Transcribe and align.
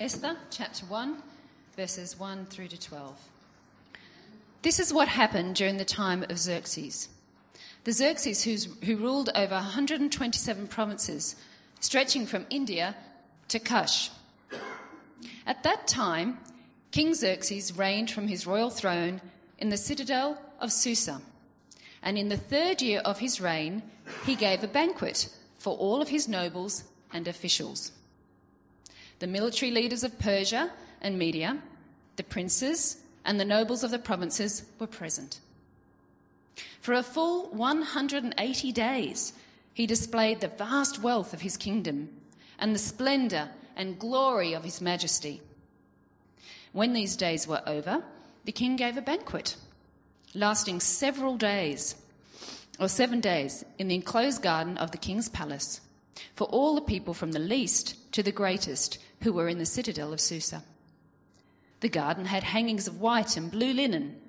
Esther 0.00 0.36
chapter 0.50 0.84
1, 0.86 1.22
verses 1.76 2.18
1 2.18 2.46
through 2.46 2.66
to 2.66 2.80
12. 2.80 3.16
This 4.62 4.80
is 4.80 4.92
what 4.92 5.06
happened 5.06 5.54
during 5.54 5.76
the 5.76 5.84
time 5.84 6.24
of 6.28 6.36
Xerxes. 6.36 7.08
The 7.84 7.92
Xerxes 7.92 8.42
who 8.42 8.96
ruled 8.96 9.30
over 9.36 9.54
127 9.54 10.66
provinces, 10.66 11.36
stretching 11.78 12.26
from 12.26 12.44
India 12.50 12.96
to 13.48 13.60
Kush. 13.60 14.10
At 15.46 15.62
that 15.62 15.86
time, 15.86 16.38
King 16.90 17.14
Xerxes 17.14 17.76
reigned 17.76 18.10
from 18.10 18.26
his 18.26 18.48
royal 18.48 18.70
throne 18.70 19.20
in 19.58 19.68
the 19.68 19.76
citadel 19.76 20.40
of 20.60 20.72
Susa. 20.72 21.20
And 22.02 22.18
in 22.18 22.30
the 22.30 22.36
third 22.36 22.82
year 22.82 23.00
of 23.00 23.20
his 23.20 23.40
reign, 23.40 23.82
he 24.26 24.34
gave 24.34 24.64
a 24.64 24.68
banquet 24.68 25.28
for 25.56 25.76
all 25.76 26.02
of 26.02 26.08
his 26.08 26.26
nobles 26.26 26.82
and 27.12 27.28
officials. 27.28 27.92
The 29.18 29.26
military 29.26 29.70
leaders 29.70 30.04
of 30.04 30.18
Persia 30.18 30.70
and 31.00 31.18
Media, 31.18 31.58
the 32.16 32.22
princes, 32.22 32.98
and 33.24 33.38
the 33.38 33.44
nobles 33.44 33.82
of 33.84 33.90
the 33.90 33.98
provinces 33.98 34.64
were 34.78 34.86
present. 34.86 35.40
For 36.80 36.92
a 36.92 37.02
full 37.02 37.48
180 37.50 38.72
days, 38.72 39.32
he 39.72 39.86
displayed 39.86 40.40
the 40.40 40.48
vast 40.48 41.02
wealth 41.02 41.32
of 41.32 41.40
his 41.40 41.56
kingdom 41.56 42.10
and 42.58 42.74
the 42.74 42.78
splendour 42.78 43.48
and 43.76 43.98
glory 43.98 44.52
of 44.52 44.64
his 44.64 44.80
majesty. 44.80 45.40
When 46.72 46.92
these 46.92 47.16
days 47.16 47.48
were 47.48 47.62
over, 47.66 48.02
the 48.44 48.52
king 48.52 48.76
gave 48.76 48.96
a 48.96 49.02
banquet, 49.02 49.56
lasting 50.34 50.80
several 50.80 51.36
days, 51.36 51.96
or 52.78 52.88
seven 52.88 53.20
days, 53.20 53.64
in 53.78 53.88
the 53.88 53.94
enclosed 53.94 54.42
garden 54.42 54.76
of 54.78 54.90
the 54.90 54.98
king's 54.98 55.28
palace, 55.28 55.80
for 56.34 56.44
all 56.48 56.74
the 56.74 56.80
people 56.80 57.14
from 57.14 57.32
the 57.32 57.38
least 57.38 58.12
to 58.12 58.22
the 58.22 58.32
greatest 58.32 58.98
who 59.24 59.32
were 59.32 59.48
in 59.48 59.58
the 59.58 59.66
citadel 59.66 60.12
of 60.12 60.20
Susa. 60.20 60.62
The 61.80 61.88
garden 61.88 62.26
had 62.26 62.44
hangings 62.44 62.86
of 62.86 63.00
white 63.00 63.38
and 63.38 63.50
blue 63.50 63.72
linen, 63.72 64.20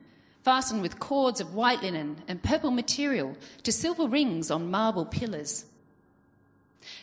fastened 0.43 0.81
with 0.81 0.99
cords 0.99 1.41
of 1.41 1.53
white 1.53 1.83
linen 1.83 2.23
and 2.29 2.41
purple 2.41 2.71
material 2.71 3.35
to 3.63 3.71
silver 3.73 4.07
rings 4.07 4.49
on 4.49 4.71
marble 4.71 5.05
pillars. 5.05 5.65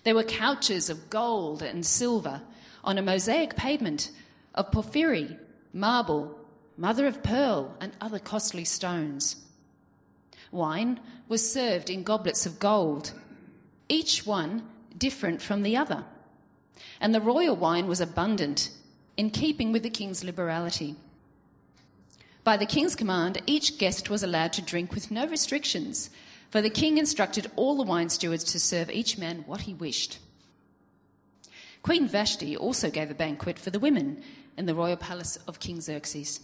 There 0.05 0.15
were 0.15 0.25
couches 0.25 0.89
of 0.89 1.11
gold 1.11 1.63
and 1.63 1.85
silver 1.85 2.41
on 2.83 2.97
a 2.97 3.03
mosaic 3.03 3.57
pavement 3.57 4.11
of 4.55 4.73
porphyry, 4.73 5.37
marble, 5.75 6.39
mother 6.79 7.07
of 7.07 7.23
pearl, 7.23 7.77
and 7.79 7.93
other 8.01 8.19
costly 8.19 8.65
stones. 8.65 9.37
Wine 10.51 10.99
was 11.29 11.53
served 11.53 11.91
in 11.91 12.05
goblets 12.05 12.47
of 12.47 12.59
gold, 12.59 13.13
each 13.89 14.27
one 14.27 14.67
different 14.97 15.43
from 15.43 15.63
the 15.63 15.77
other. 15.77 16.07
And 17.01 17.15
the 17.15 17.21
royal 17.21 17.57
wine 17.57 17.87
was 17.87 18.01
abundant, 18.01 18.71
in 19.17 19.31
keeping 19.31 19.73
with 19.73 19.83
the 19.83 19.91
king's 19.91 20.25
liberality. 20.25 20.97
By 22.45 22.57
the 22.57 22.67
king's 22.67 22.97
command, 22.97 23.41
each 23.47 23.79
guest 23.79 24.11
was 24.11 24.23
allowed 24.23 24.53
to 24.55 24.63
drink 24.63 24.93
with 24.93 25.11
no 25.11 25.27
restrictions, 25.27 26.11
for 26.51 26.61
the 26.61 26.71
king 26.71 26.99
instructed 26.99 27.51
all 27.57 27.77
the 27.77 27.83
wine 27.83 28.09
stewards 28.09 28.45
to 28.45 28.61
serve 28.61 28.91
each 28.91 29.17
man 29.17 29.45
what 29.47 29.63
he 29.63 29.75
wished. 29.75 30.19
Queen 31.83 32.07
Vashti 32.07 32.57
also 32.57 32.91
gave 32.91 33.11
a 33.11 33.15
banquet 33.15 33.59
for 33.59 33.71
the 33.71 33.81
women 33.81 34.23
in 34.57 34.67
the 34.67 34.75
royal 34.75 34.97
palace 34.97 35.37
of 35.49 35.61
King 35.61 35.81
Xerxes. 35.81 36.41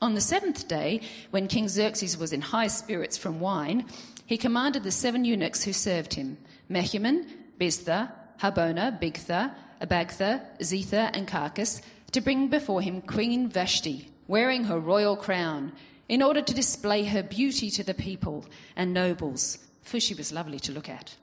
On 0.00 0.14
the 0.14 0.20
seventh 0.20 0.68
day, 0.68 1.00
when 1.30 1.48
King 1.48 1.68
Xerxes 1.68 2.16
was 2.16 2.32
in 2.32 2.40
high 2.40 2.68
spirits 2.68 3.18
from 3.18 3.40
wine, 3.40 3.84
he 4.26 4.38
commanded 4.38 4.84
the 4.84 4.92
seven 4.92 5.24
eunuchs 5.24 5.64
who 5.64 5.72
served 5.72 6.14
him 6.14 6.38
Mehuman, 6.70 7.26
Biztha, 7.58 8.12
Harbona, 8.40 9.00
Bigtha, 9.00 9.54
Abagtha, 9.80 10.42
Zethar, 10.60 11.10
and 11.12 11.26
Carkas 11.26 11.82
to 12.12 12.20
bring 12.20 12.48
before 12.48 12.80
him 12.80 13.02
Queen 13.02 13.48
Vashti, 13.48 14.08
wearing 14.26 14.64
her 14.64 14.78
royal 14.78 15.16
crown, 15.16 15.72
in 16.08 16.22
order 16.22 16.40
to 16.40 16.54
display 16.54 17.04
her 17.04 17.22
beauty 17.22 17.70
to 17.70 17.84
the 17.84 17.94
people 17.94 18.46
and 18.76 18.94
nobles, 18.94 19.58
for 19.82 20.00
she 20.00 20.14
was 20.14 20.32
lovely 20.32 20.58
to 20.60 20.72
look 20.72 20.88
at. 20.88 21.16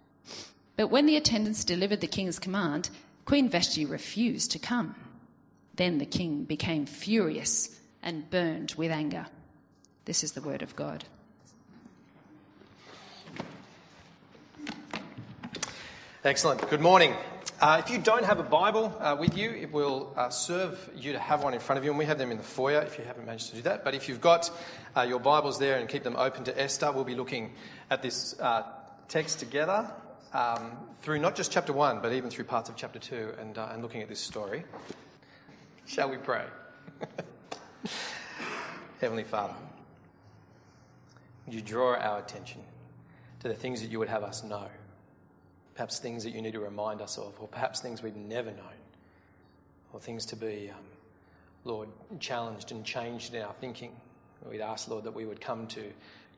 But 0.75 0.87
when 0.87 1.05
the 1.05 1.15
attendants 1.15 1.63
delivered 1.63 2.01
the 2.01 2.07
king's 2.07 2.37
command, 2.37 2.89
Queen 3.25 3.49
Vashti 3.49 3.85
refused 3.85 4.51
to 4.51 4.59
come. 4.59 4.95
Then 5.75 5.97
the 5.97 6.05
king 6.05 6.43
became 6.43 6.85
furious 6.85 7.79
and 8.03 8.29
burned 8.29 8.75
with 8.77 8.91
anger. 8.91 9.25
This 10.05 10.23
is 10.23 10.33
the 10.33 10.41
word 10.41 10.61
of 10.61 10.75
God. 10.75 11.05
Excellent. 16.25 16.67
Good 16.71 16.81
morning. 16.81 17.13
Uh, 17.61 17.79
if 17.85 17.91
you 17.91 17.99
don't 17.99 18.25
have 18.25 18.39
a 18.39 18.43
Bible 18.43 18.97
uh, 18.99 19.15
with 19.19 19.37
you, 19.37 19.51
it 19.51 19.71
will 19.71 20.11
uh, 20.17 20.29
serve 20.29 20.89
you 20.95 21.11
to 21.11 21.19
have 21.19 21.43
one 21.43 21.53
in 21.53 21.59
front 21.59 21.77
of 21.77 21.85
you, 21.85 21.91
and 21.91 21.99
we 21.99 22.05
have 22.05 22.17
them 22.17 22.31
in 22.31 22.37
the 22.37 22.43
foyer 22.43 22.81
if 22.81 22.97
you 22.97 23.03
haven't 23.03 23.27
managed 23.27 23.51
to 23.51 23.57
do 23.57 23.61
that. 23.61 23.83
But 23.83 23.93
if 23.93 24.09
you've 24.09 24.21
got 24.21 24.49
uh, 24.97 25.03
your 25.03 25.19
Bibles 25.19 25.59
there 25.59 25.77
and 25.77 25.87
keep 25.87 26.01
them 26.01 26.15
open 26.15 26.43
to 26.45 26.59
Esther, 26.59 26.91
we'll 26.91 27.03
be 27.03 27.13
looking 27.13 27.53
at 27.91 28.01
this 28.01 28.39
uh, 28.39 28.63
text 29.07 29.37
together 29.37 29.87
um, 30.33 30.71
through 31.03 31.19
not 31.19 31.35
just 31.35 31.51
chapter 31.51 31.73
1, 31.73 32.01
but 32.01 32.11
even 32.11 32.31
through 32.31 32.45
parts 32.45 32.69
of 32.69 32.75
chapter 32.75 32.97
2 32.97 33.33
and, 33.39 33.59
uh, 33.59 33.69
and 33.71 33.83
looking 33.83 34.01
at 34.01 34.09
this 34.09 34.19
story. 34.19 34.63
Shall 35.85 36.09
we 36.09 36.17
pray? 36.17 36.45
Heavenly 38.99 39.25
Father, 39.25 39.53
you 41.47 41.61
draw 41.61 41.93
our 41.93 42.17
attention 42.17 42.61
to 43.41 43.47
the 43.47 43.53
things 43.53 43.79
that 43.81 43.91
you 43.91 43.99
would 43.99 44.09
have 44.09 44.23
us 44.23 44.43
know? 44.43 44.69
Perhaps 45.75 45.99
things 45.99 46.23
that 46.23 46.31
you 46.31 46.41
need 46.41 46.53
to 46.53 46.59
remind 46.59 47.01
us 47.01 47.17
of, 47.17 47.33
or 47.39 47.47
perhaps 47.47 47.81
things 47.81 48.01
we've 48.01 48.15
never 48.15 48.49
known, 48.51 48.79
or 49.93 49.99
things 49.99 50.25
to 50.27 50.35
be, 50.35 50.71
um, 50.73 50.83
Lord, 51.65 51.89
challenged 52.19 52.71
and 52.71 52.83
changed 52.85 53.33
in 53.33 53.41
our 53.41 53.53
thinking. 53.59 53.91
We'd 54.49 54.61
ask, 54.61 54.87
Lord, 54.87 55.03
that 55.05 55.13
we 55.13 55.25
would 55.25 55.41
come 55.41 55.67
to 55.67 55.83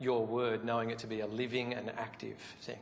your 0.00 0.24
word 0.26 0.64
knowing 0.64 0.90
it 0.90 0.98
to 1.00 1.06
be 1.06 1.20
a 1.20 1.26
living 1.26 1.74
and 1.74 1.90
active 1.90 2.38
thing. 2.62 2.78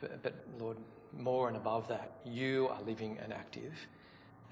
But, 0.00 0.22
but, 0.22 0.34
Lord, 0.58 0.78
more 1.18 1.48
and 1.48 1.56
above 1.56 1.88
that, 1.88 2.12
you 2.24 2.68
are 2.68 2.80
living 2.82 3.18
and 3.22 3.32
active. 3.32 3.72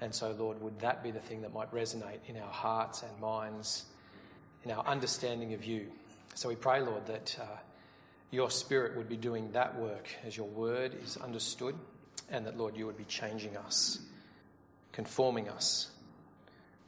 And 0.01 0.13
so, 0.13 0.35
Lord, 0.37 0.61
would 0.61 0.79
that 0.79 1.03
be 1.03 1.11
the 1.11 1.19
thing 1.19 1.41
that 1.41 1.53
might 1.53 1.73
resonate 1.73 2.19
in 2.27 2.37
our 2.37 2.51
hearts 2.51 3.03
and 3.03 3.19
minds, 3.19 3.85
in 4.63 4.71
our 4.71 4.85
understanding 4.85 5.53
of 5.53 5.65
you? 5.65 5.87
So 6.35 6.47
we 6.47 6.55
pray, 6.55 6.81
Lord, 6.81 7.05
that 7.07 7.37
uh, 7.41 7.45
your 8.31 8.51
Spirit 8.51 8.95
would 8.95 9.09
be 9.09 9.17
doing 9.17 9.51
that 9.53 9.77
work 9.77 10.07
as 10.25 10.37
your 10.37 10.47
word 10.47 10.95
is 11.03 11.17
understood, 11.17 11.75
and 12.29 12.45
that, 12.45 12.57
Lord, 12.57 12.77
you 12.77 12.85
would 12.85 12.97
be 12.97 13.05
changing 13.05 13.57
us, 13.57 13.99
conforming 14.91 15.49
us 15.49 15.89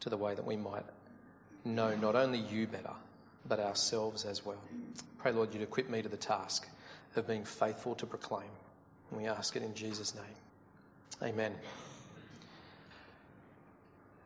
to 0.02 0.10
the 0.10 0.18
way 0.18 0.36
that 0.36 0.46
we 0.46 0.56
might 0.56 0.86
know 1.66 1.96
not 1.96 2.16
only 2.16 2.40
you 2.40 2.68
better, 2.68 2.94
but 3.48 3.60
ourselves 3.60 4.26
as 4.26 4.46
well. 4.46 4.62
Pray, 5.18 5.32
Lord, 5.32 5.54
you'd 5.54 5.64
equip 5.64 5.90
me 5.90 6.02
to 6.02 6.10
the 6.10 6.18
task 6.18 6.68
of 7.16 7.28
being 7.28 7.44
faithful 7.44 7.96
to 7.96 8.06
proclaim. 8.06 8.50
And 9.10 9.20
we 9.20 9.28
ask 9.28 9.56
it 9.56 9.64
in 9.64 9.74
Jesus' 9.74 10.16
name. 10.16 11.30
Amen. 11.30 11.54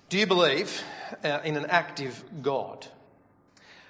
Do 0.10 0.18
you 0.18 0.28
believe 0.28 0.84
uh, 1.24 1.40
in 1.44 1.58
an 1.58 1.66
active 1.66 2.24
God? 2.42 2.88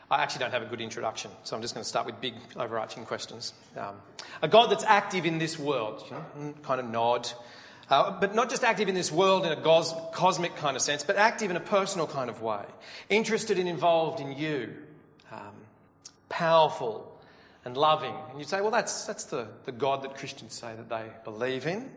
I 0.10 0.22
actually 0.22 0.40
don't 0.40 0.52
have 0.52 0.62
a 0.62 0.68
good 0.68 0.82
introduction, 0.82 1.32
so 1.44 1.56
I'm 1.56 1.62
just 1.62 1.74
going 1.74 1.84
to 1.84 1.90
start 1.90 2.06
with 2.06 2.22
big 2.22 2.36
overarching 2.56 3.06
questions. 3.06 3.54
Um, 3.76 3.96
a 4.42 4.48
God 4.48 4.70
that's 4.70 4.84
active 4.84 5.26
in 5.26 5.40
this 5.40 5.58
world, 5.58 6.04
you 6.06 6.12
know, 6.12 6.26
mm, 6.38 6.64
kind 6.64 6.80
of 6.80 6.88
nod, 6.88 7.28
uh, 7.90 8.12
but 8.20 8.36
not 8.36 8.50
just 8.50 8.64
active 8.64 8.88
in 8.88 8.94
this 8.94 9.12
world 9.12 9.46
in 9.46 9.52
a 9.52 9.56
gos- 9.56 9.96
cosmic 10.14 10.56
kind 10.58 10.76
of 10.76 10.84
sense, 10.84 11.04
but 11.04 11.16
active 11.16 11.50
in 11.50 11.58
a 11.58 11.62
personal 11.62 12.06
kind 12.06 12.30
of 12.30 12.42
way, 12.42 12.64
interested 13.10 13.58
and 13.58 13.68
involved 13.68 14.20
in 14.20 14.32
you, 14.32 14.76
um, 15.32 15.56
powerful 16.30 17.12
and 17.64 17.76
loving. 17.76 18.14
And 18.30 18.40
you'd 18.40 18.48
say, 18.48 18.62
well, 18.62 18.72
that's, 18.72 19.06
that's 19.06 19.26
the, 19.26 19.48
the 19.66 19.72
God 19.72 20.04
that 20.04 20.16
Christians 20.16 20.54
say 20.54 20.76
that 20.76 20.88
they 20.88 21.06
believe 21.24 21.66
in. 21.66 21.90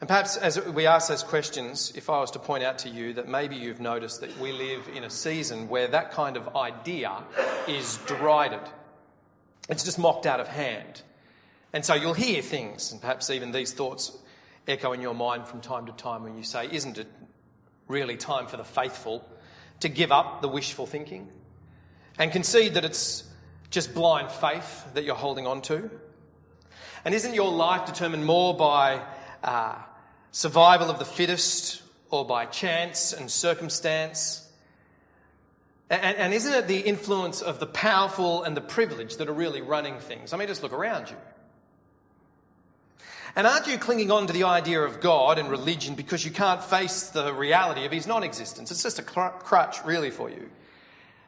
And 0.00 0.08
perhaps 0.08 0.38
as 0.38 0.58
we 0.64 0.86
ask 0.86 1.08
those 1.10 1.22
questions, 1.22 1.92
if 1.94 2.08
I 2.08 2.20
was 2.20 2.30
to 2.30 2.38
point 2.38 2.64
out 2.64 2.78
to 2.78 2.88
you 2.88 3.12
that 3.14 3.28
maybe 3.28 3.56
you've 3.56 3.80
noticed 3.80 4.22
that 4.22 4.36
we 4.38 4.50
live 4.50 4.88
in 4.94 5.04
a 5.04 5.10
season 5.10 5.68
where 5.68 5.88
that 5.88 6.12
kind 6.12 6.38
of 6.38 6.56
idea 6.56 7.22
is 7.68 7.98
derided, 8.06 8.62
it's 9.68 9.84
just 9.84 9.98
mocked 9.98 10.24
out 10.24 10.40
of 10.40 10.48
hand. 10.48 11.02
And 11.74 11.84
so 11.84 11.94
you'll 11.94 12.14
hear 12.14 12.40
things, 12.40 12.92
and 12.92 13.00
perhaps 13.00 13.28
even 13.28 13.52
these 13.52 13.74
thoughts 13.74 14.16
echo 14.66 14.92
in 14.92 15.02
your 15.02 15.14
mind 15.14 15.46
from 15.46 15.60
time 15.60 15.84
to 15.86 15.92
time 15.92 16.22
when 16.22 16.36
you 16.36 16.44
say, 16.44 16.66
Isn't 16.72 16.96
it 16.96 17.06
really 17.86 18.16
time 18.16 18.46
for 18.46 18.56
the 18.56 18.64
faithful 18.64 19.28
to 19.80 19.90
give 19.90 20.12
up 20.12 20.40
the 20.40 20.48
wishful 20.48 20.86
thinking 20.86 21.28
and 22.18 22.32
concede 22.32 22.74
that 22.74 22.84
it's 22.86 23.24
just 23.70 23.94
blind 23.94 24.30
faith 24.30 24.86
that 24.94 25.04
you're 25.04 25.14
holding 25.14 25.46
on 25.46 25.60
to? 25.62 25.90
And 27.04 27.14
isn't 27.14 27.34
your 27.34 27.52
life 27.52 27.86
determined 27.86 28.24
more 28.24 28.56
by 28.56 29.02
uh, 29.42 29.76
survival 30.32 30.90
of 30.90 30.98
the 30.98 31.04
fittest 31.04 31.82
or 32.10 32.24
by 32.24 32.46
chance 32.46 33.12
and 33.12 33.30
circumstance? 33.30 34.46
And, 35.88 36.16
and, 36.16 36.32
isn't 36.32 36.52
it 36.52 36.68
the 36.68 36.78
influence 36.78 37.42
of 37.42 37.58
the 37.58 37.66
powerful 37.66 38.44
and 38.44 38.56
the 38.56 38.60
privileged 38.60 39.18
that 39.18 39.28
are 39.28 39.32
really 39.32 39.60
running 39.60 39.98
things? 39.98 40.32
I 40.32 40.36
mean, 40.36 40.46
just 40.46 40.62
look 40.62 40.72
around 40.72 41.10
you. 41.10 41.16
And 43.34 43.46
aren't 43.46 43.66
you 43.66 43.76
clinging 43.76 44.10
on 44.10 44.26
to 44.28 44.32
the 44.32 44.44
idea 44.44 44.80
of 44.80 45.00
God 45.00 45.38
and 45.38 45.50
religion 45.50 45.94
because 45.94 46.24
you 46.24 46.30
can't 46.30 46.62
face 46.62 47.08
the 47.08 47.32
reality 47.32 47.84
of 47.86 47.92
his 47.92 48.06
non 48.06 48.22
existence? 48.22 48.70
It's 48.70 48.82
just 48.82 48.98
a 48.98 49.02
crutch, 49.02 49.84
really, 49.84 50.10
for 50.10 50.30
you. 50.30 50.48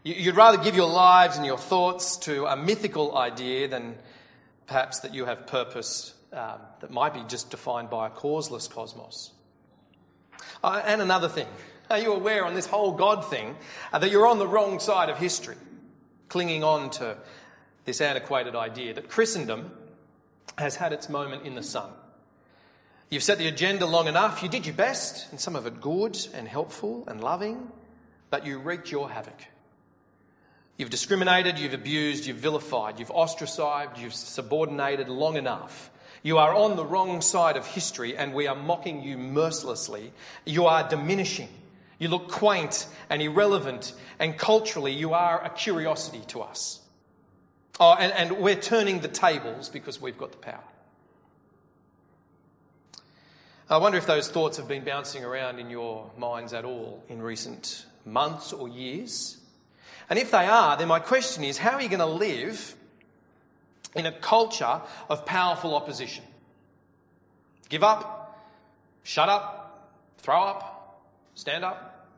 You'd 0.04 0.36
rather 0.36 0.58
give 0.58 0.74
your 0.74 0.88
lives 0.88 1.36
and 1.36 1.46
your 1.46 1.58
thoughts 1.58 2.16
to 2.18 2.46
a 2.46 2.56
mythical 2.56 3.16
idea 3.16 3.68
than 3.68 3.96
perhaps 4.66 5.00
that 5.00 5.14
you 5.14 5.26
have 5.26 5.46
purpose 5.46 6.14
um, 6.32 6.60
that 6.80 6.90
might 6.90 7.14
be 7.14 7.22
just 7.28 7.50
defined 7.50 7.90
by 7.90 8.06
a 8.06 8.10
causeless 8.10 8.68
cosmos. 8.68 9.32
Uh, 10.62 10.82
and 10.84 11.02
another 11.02 11.28
thing, 11.28 11.46
are 11.90 11.98
you 11.98 12.12
aware 12.12 12.44
on 12.44 12.54
this 12.54 12.66
whole 12.66 12.92
God 12.92 13.28
thing 13.28 13.56
uh, 13.92 13.98
that 13.98 14.10
you're 14.10 14.26
on 14.26 14.38
the 14.38 14.46
wrong 14.46 14.80
side 14.80 15.10
of 15.10 15.18
history, 15.18 15.56
clinging 16.28 16.64
on 16.64 16.90
to 16.90 17.16
this 17.84 18.00
antiquated 18.00 18.56
idea 18.56 18.94
that 18.94 19.08
Christendom 19.08 19.70
has 20.56 20.76
had 20.76 20.92
its 20.92 21.08
moment 21.08 21.44
in 21.44 21.54
the 21.54 21.62
sun? 21.62 21.90
You've 23.10 23.22
set 23.22 23.36
the 23.36 23.48
agenda 23.48 23.84
long 23.84 24.08
enough, 24.08 24.42
you 24.42 24.48
did 24.48 24.64
your 24.64 24.74
best, 24.74 25.30
and 25.30 25.38
some 25.38 25.54
of 25.54 25.66
it 25.66 25.82
good 25.82 26.16
and 26.32 26.48
helpful 26.48 27.04
and 27.06 27.20
loving, 27.20 27.70
but 28.30 28.46
you 28.46 28.58
wreaked 28.58 28.90
your 28.90 29.10
havoc. 29.10 29.38
You've 30.78 30.88
discriminated, 30.88 31.58
you've 31.58 31.74
abused, 31.74 32.24
you've 32.24 32.38
vilified, 32.38 32.98
you've 32.98 33.10
ostracized, 33.10 33.98
you've 33.98 34.14
subordinated 34.14 35.10
long 35.10 35.36
enough. 35.36 35.90
You 36.22 36.38
are 36.38 36.54
on 36.54 36.76
the 36.76 36.84
wrong 36.84 37.20
side 37.20 37.56
of 37.56 37.66
history 37.66 38.16
and 38.16 38.32
we 38.32 38.46
are 38.46 38.54
mocking 38.54 39.02
you 39.02 39.18
mercilessly. 39.18 40.12
You 40.44 40.66
are 40.66 40.88
diminishing. 40.88 41.48
You 41.98 42.08
look 42.08 42.32
quaint 42.32 42.88
and 43.10 43.22
irrelevant, 43.22 43.92
and 44.18 44.36
culturally, 44.36 44.92
you 44.92 45.14
are 45.14 45.40
a 45.40 45.50
curiosity 45.50 46.22
to 46.28 46.42
us. 46.42 46.80
Oh, 47.78 47.94
and, 47.94 48.12
and 48.12 48.42
we're 48.42 48.56
turning 48.56 48.98
the 48.98 49.08
tables 49.08 49.68
because 49.68 50.00
we've 50.00 50.18
got 50.18 50.32
the 50.32 50.38
power. 50.38 50.64
I 53.70 53.76
wonder 53.76 53.98
if 53.98 54.06
those 54.06 54.28
thoughts 54.28 54.56
have 54.56 54.66
been 54.66 54.82
bouncing 54.82 55.24
around 55.24 55.60
in 55.60 55.70
your 55.70 56.10
minds 56.18 56.52
at 56.52 56.64
all 56.64 57.04
in 57.08 57.22
recent 57.22 57.86
months 58.04 58.52
or 58.52 58.68
years. 58.68 59.38
And 60.10 60.18
if 60.18 60.32
they 60.32 60.46
are, 60.46 60.76
then 60.76 60.88
my 60.88 60.98
question 60.98 61.44
is 61.44 61.56
how 61.56 61.74
are 61.74 61.82
you 61.82 61.88
going 61.88 62.00
to 62.00 62.06
live 62.06 62.74
in 63.94 64.06
a 64.06 64.12
culture 64.12 64.80
of 65.08 65.26
powerful 65.26 65.74
opposition? 65.74 66.24
Give 67.68 67.82
up, 67.82 68.38
shut 69.02 69.28
up, 69.28 69.92
throw 70.18 70.42
up, 70.42 71.02
stand 71.34 71.64
up. 71.64 72.08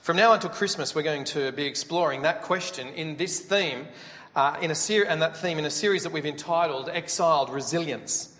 From 0.00 0.16
now 0.16 0.32
until 0.32 0.50
Christmas, 0.50 0.94
we're 0.94 1.02
going 1.02 1.24
to 1.24 1.52
be 1.52 1.66
exploring 1.66 2.22
that 2.22 2.42
question 2.42 2.88
in 2.88 3.16
this 3.16 3.40
theme, 3.40 3.86
uh, 4.34 4.56
in 4.62 4.70
a 4.70 4.74
ser- 4.74 5.04
and 5.04 5.20
that 5.20 5.36
theme 5.36 5.58
in 5.58 5.64
a 5.64 5.70
series 5.70 6.04
that 6.04 6.12
we've 6.12 6.24
entitled 6.24 6.88
Exiled 6.88 7.50
Resilience. 7.50 8.34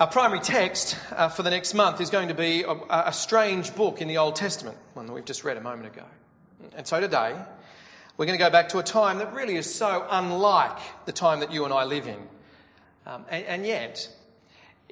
Our 0.00 0.06
primary 0.08 0.40
text 0.40 0.96
uh, 1.12 1.28
for 1.28 1.42
the 1.42 1.50
next 1.50 1.74
month 1.74 2.00
is 2.00 2.10
going 2.10 2.28
to 2.28 2.34
be 2.34 2.62
a, 2.62 2.72
a 2.90 3.12
strange 3.12 3.76
book 3.76 4.00
in 4.00 4.08
the 4.08 4.18
Old 4.18 4.36
Testament, 4.36 4.76
one 4.94 5.06
that 5.06 5.12
we've 5.12 5.24
just 5.24 5.44
read 5.44 5.56
a 5.56 5.60
moment 5.60 5.86
ago. 5.86 6.04
And 6.76 6.86
so 6.86 6.98
today, 6.98 7.36
we're 8.16 8.26
going 8.26 8.38
to 8.38 8.44
go 8.44 8.50
back 8.50 8.68
to 8.70 8.78
a 8.78 8.82
time 8.82 9.18
that 9.18 9.32
really 9.32 9.56
is 9.56 9.72
so 9.72 10.06
unlike 10.08 10.78
the 11.04 11.12
time 11.12 11.40
that 11.40 11.52
you 11.52 11.64
and 11.64 11.74
I 11.74 11.84
live 11.84 12.06
in. 12.06 12.28
Um, 13.06 13.24
and, 13.28 13.44
and, 13.46 13.66
yet, 13.66 14.08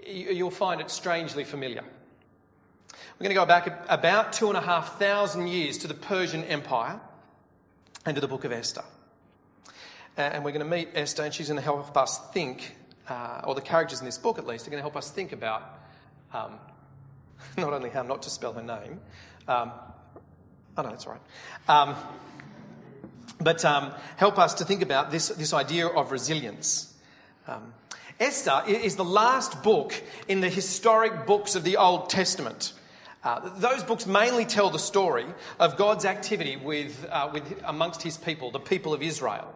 you'll 0.07 0.51
find 0.51 0.81
it 0.81 0.91
strangely 0.91 1.45
familiar. 1.45 1.83
We're 1.83 3.25
going 3.25 3.31
to 3.31 3.35
go 3.35 3.47
back 3.47 3.85
about 3.89 4.33
two 4.33 4.49
and 4.49 4.57
a 4.57 4.61
half 4.61 4.99
thousand 4.99 5.47
years 5.47 5.79
to 5.79 5.89
the 5.89 5.95
Persian 5.95 6.43
Empire 6.45 7.01
and 8.05 8.17
to 8.17 8.21
the 8.21 8.27
book 8.27 8.45
of 8.45 8.53
Esther. 8.53 8.85
And 10.17 10.45
we're 10.45 10.51
going 10.51 10.69
to 10.69 10.77
meet 10.77 10.89
Esther, 10.95 11.23
and 11.23 11.33
she's 11.33 11.49
going 11.49 11.59
to 11.59 11.65
help 11.65 11.97
us 11.97 12.19
think, 12.33 12.77
uh, 13.09 13.43
or 13.45 13.55
the 13.55 13.63
characters 13.63 14.01
in 14.01 14.05
this 14.05 14.19
book 14.19 14.39
at 14.39 14.47
least, 14.47 14.67
are 14.67 14.71
going 14.71 14.81
to 14.81 14.83
help 14.83 14.97
us 14.97 15.11
think 15.11 15.33
about 15.33 15.79
um, 16.35 16.59
not 17.57 17.73
only 17.73 17.89
how 17.89 18.03
not 18.03 18.23
to 18.25 18.31
spell 18.31 18.53
her 18.53 18.63
name, 18.63 19.01
um, 19.47 19.71
Oh, 20.77 20.83
no, 20.83 20.89
that's 20.89 21.07
all 21.07 21.13
right. 21.13 21.97
But 23.43 23.65
um, 23.65 23.93
help 24.17 24.39
us 24.39 24.55
to 24.55 24.65
think 24.65 24.83
about 24.83 25.11
this, 25.11 25.29
this 25.29 25.53
idea 25.53 25.87
of 25.87 26.13
resilience. 26.13 26.93
Um, 27.47 27.75
Esther 28.21 28.63
is 28.67 28.97
the 28.97 29.05
last 29.05 29.63
book 29.63 29.95
in 30.29 30.41
the 30.41 30.49
historic 30.49 31.27
books 31.27 31.55
of 31.55 31.65
the 31.65 31.77
Old 31.77 32.09
Testament. 32.09 32.73
Uh, 33.25 33.51
those 33.59 33.85
books 33.85 34.07
mainly 34.07 34.45
tell 34.45 34.71
the 34.71 34.79
story 34.79 35.27
of 35.59 35.77
God's 35.77 36.05
activity 36.05 36.57
with, 36.57 37.07
uh, 37.11 37.31
with, 37.33 37.63
amongst 37.65 38.03
his 38.03 38.17
people, 38.17 38.51
the 38.51 38.59
people 38.59 38.95
of 38.95 39.03
Israel. 39.03 39.55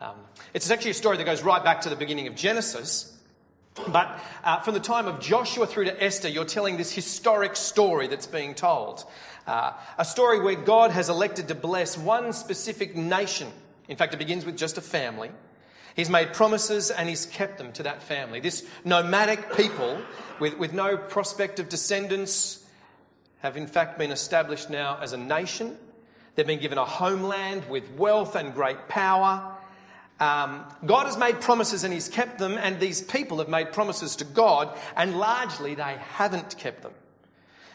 Um, 0.00 0.16
it's 0.52 0.70
actually 0.70 0.90
a 0.90 0.94
story 0.94 1.16
that 1.16 1.24
goes 1.24 1.42
right 1.42 1.62
back 1.62 1.82
to 1.82 1.88
the 1.88 1.96
beginning 1.96 2.26
of 2.26 2.34
Genesis. 2.34 3.11
But 3.88 4.20
uh, 4.44 4.60
from 4.60 4.74
the 4.74 4.80
time 4.80 5.06
of 5.06 5.20
Joshua 5.20 5.66
through 5.66 5.84
to 5.84 6.02
Esther, 6.02 6.28
you're 6.28 6.44
telling 6.44 6.76
this 6.76 6.92
historic 6.92 7.56
story 7.56 8.06
that's 8.06 8.26
being 8.26 8.54
told. 8.54 9.04
Uh, 9.46 9.72
a 9.98 10.04
story 10.04 10.40
where 10.40 10.54
God 10.54 10.90
has 10.90 11.08
elected 11.08 11.48
to 11.48 11.54
bless 11.54 11.96
one 11.96 12.32
specific 12.32 12.94
nation. 12.94 13.50
In 13.88 13.96
fact, 13.96 14.14
it 14.14 14.18
begins 14.18 14.44
with 14.44 14.56
just 14.56 14.78
a 14.78 14.82
family. 14.82 15.30
He's 15.94 16.08
made 16.08 16.32
promises 16.32 16.90
and 16.90 17.08
he's 17.08 17.26
kept 17.26 17.58
them 17.58 17.72
to 17.72 17.82
that 17.84 18.02
family. 18.02 18.40
This 18.40 18.66
nomadic 18.84 19.56
people 19.56 20.00
with, 20.38 20.56
with 20.58 20.72
no 20.72 20.96
prospect 20.96 21.58
of 21.58 21.68
descendants 21.68 22.64
have 23.40 23.56
in 23.56 23.66
fact 23.66 23.98
been 23.98 24.12
established 24.12 24.70
now 24.70 24.98
as 25.02 25.12
a 25.12 25.18
nation. 25.18 25.76
They've 26.34 26.46
been 26.46 26.60
given 26.60 26.78
a 26.78 26.84
homeland 26.84 27.68
with 27.68 27.90
wealth 27.92 28.36
and 28.36 28.54
great 28.54 28.88
power. 28.88 29.51
Um, 30.22 30.64
God 30.86 31.06
has 31.06 31.16
made 31.16 31.40
promises 31.40 31.82
and 31.82 31.92
He's 31.92 32.08
kept 32.08 32.38
them, 32.38 32.56
and 32.56 32.78
these 32.78 33.00
people 33.02 33.38
have 33.38 33.48
made 33.48 33.72
promises 33.72 34.14
to 34.16 34.24
God, 34.24 34.78
and 34.96 35.18
largely 35.18 35.74
they 35.74 35.96
haven't 36.14 36.56
kept 36.58 36.82
them. 36.82 36.92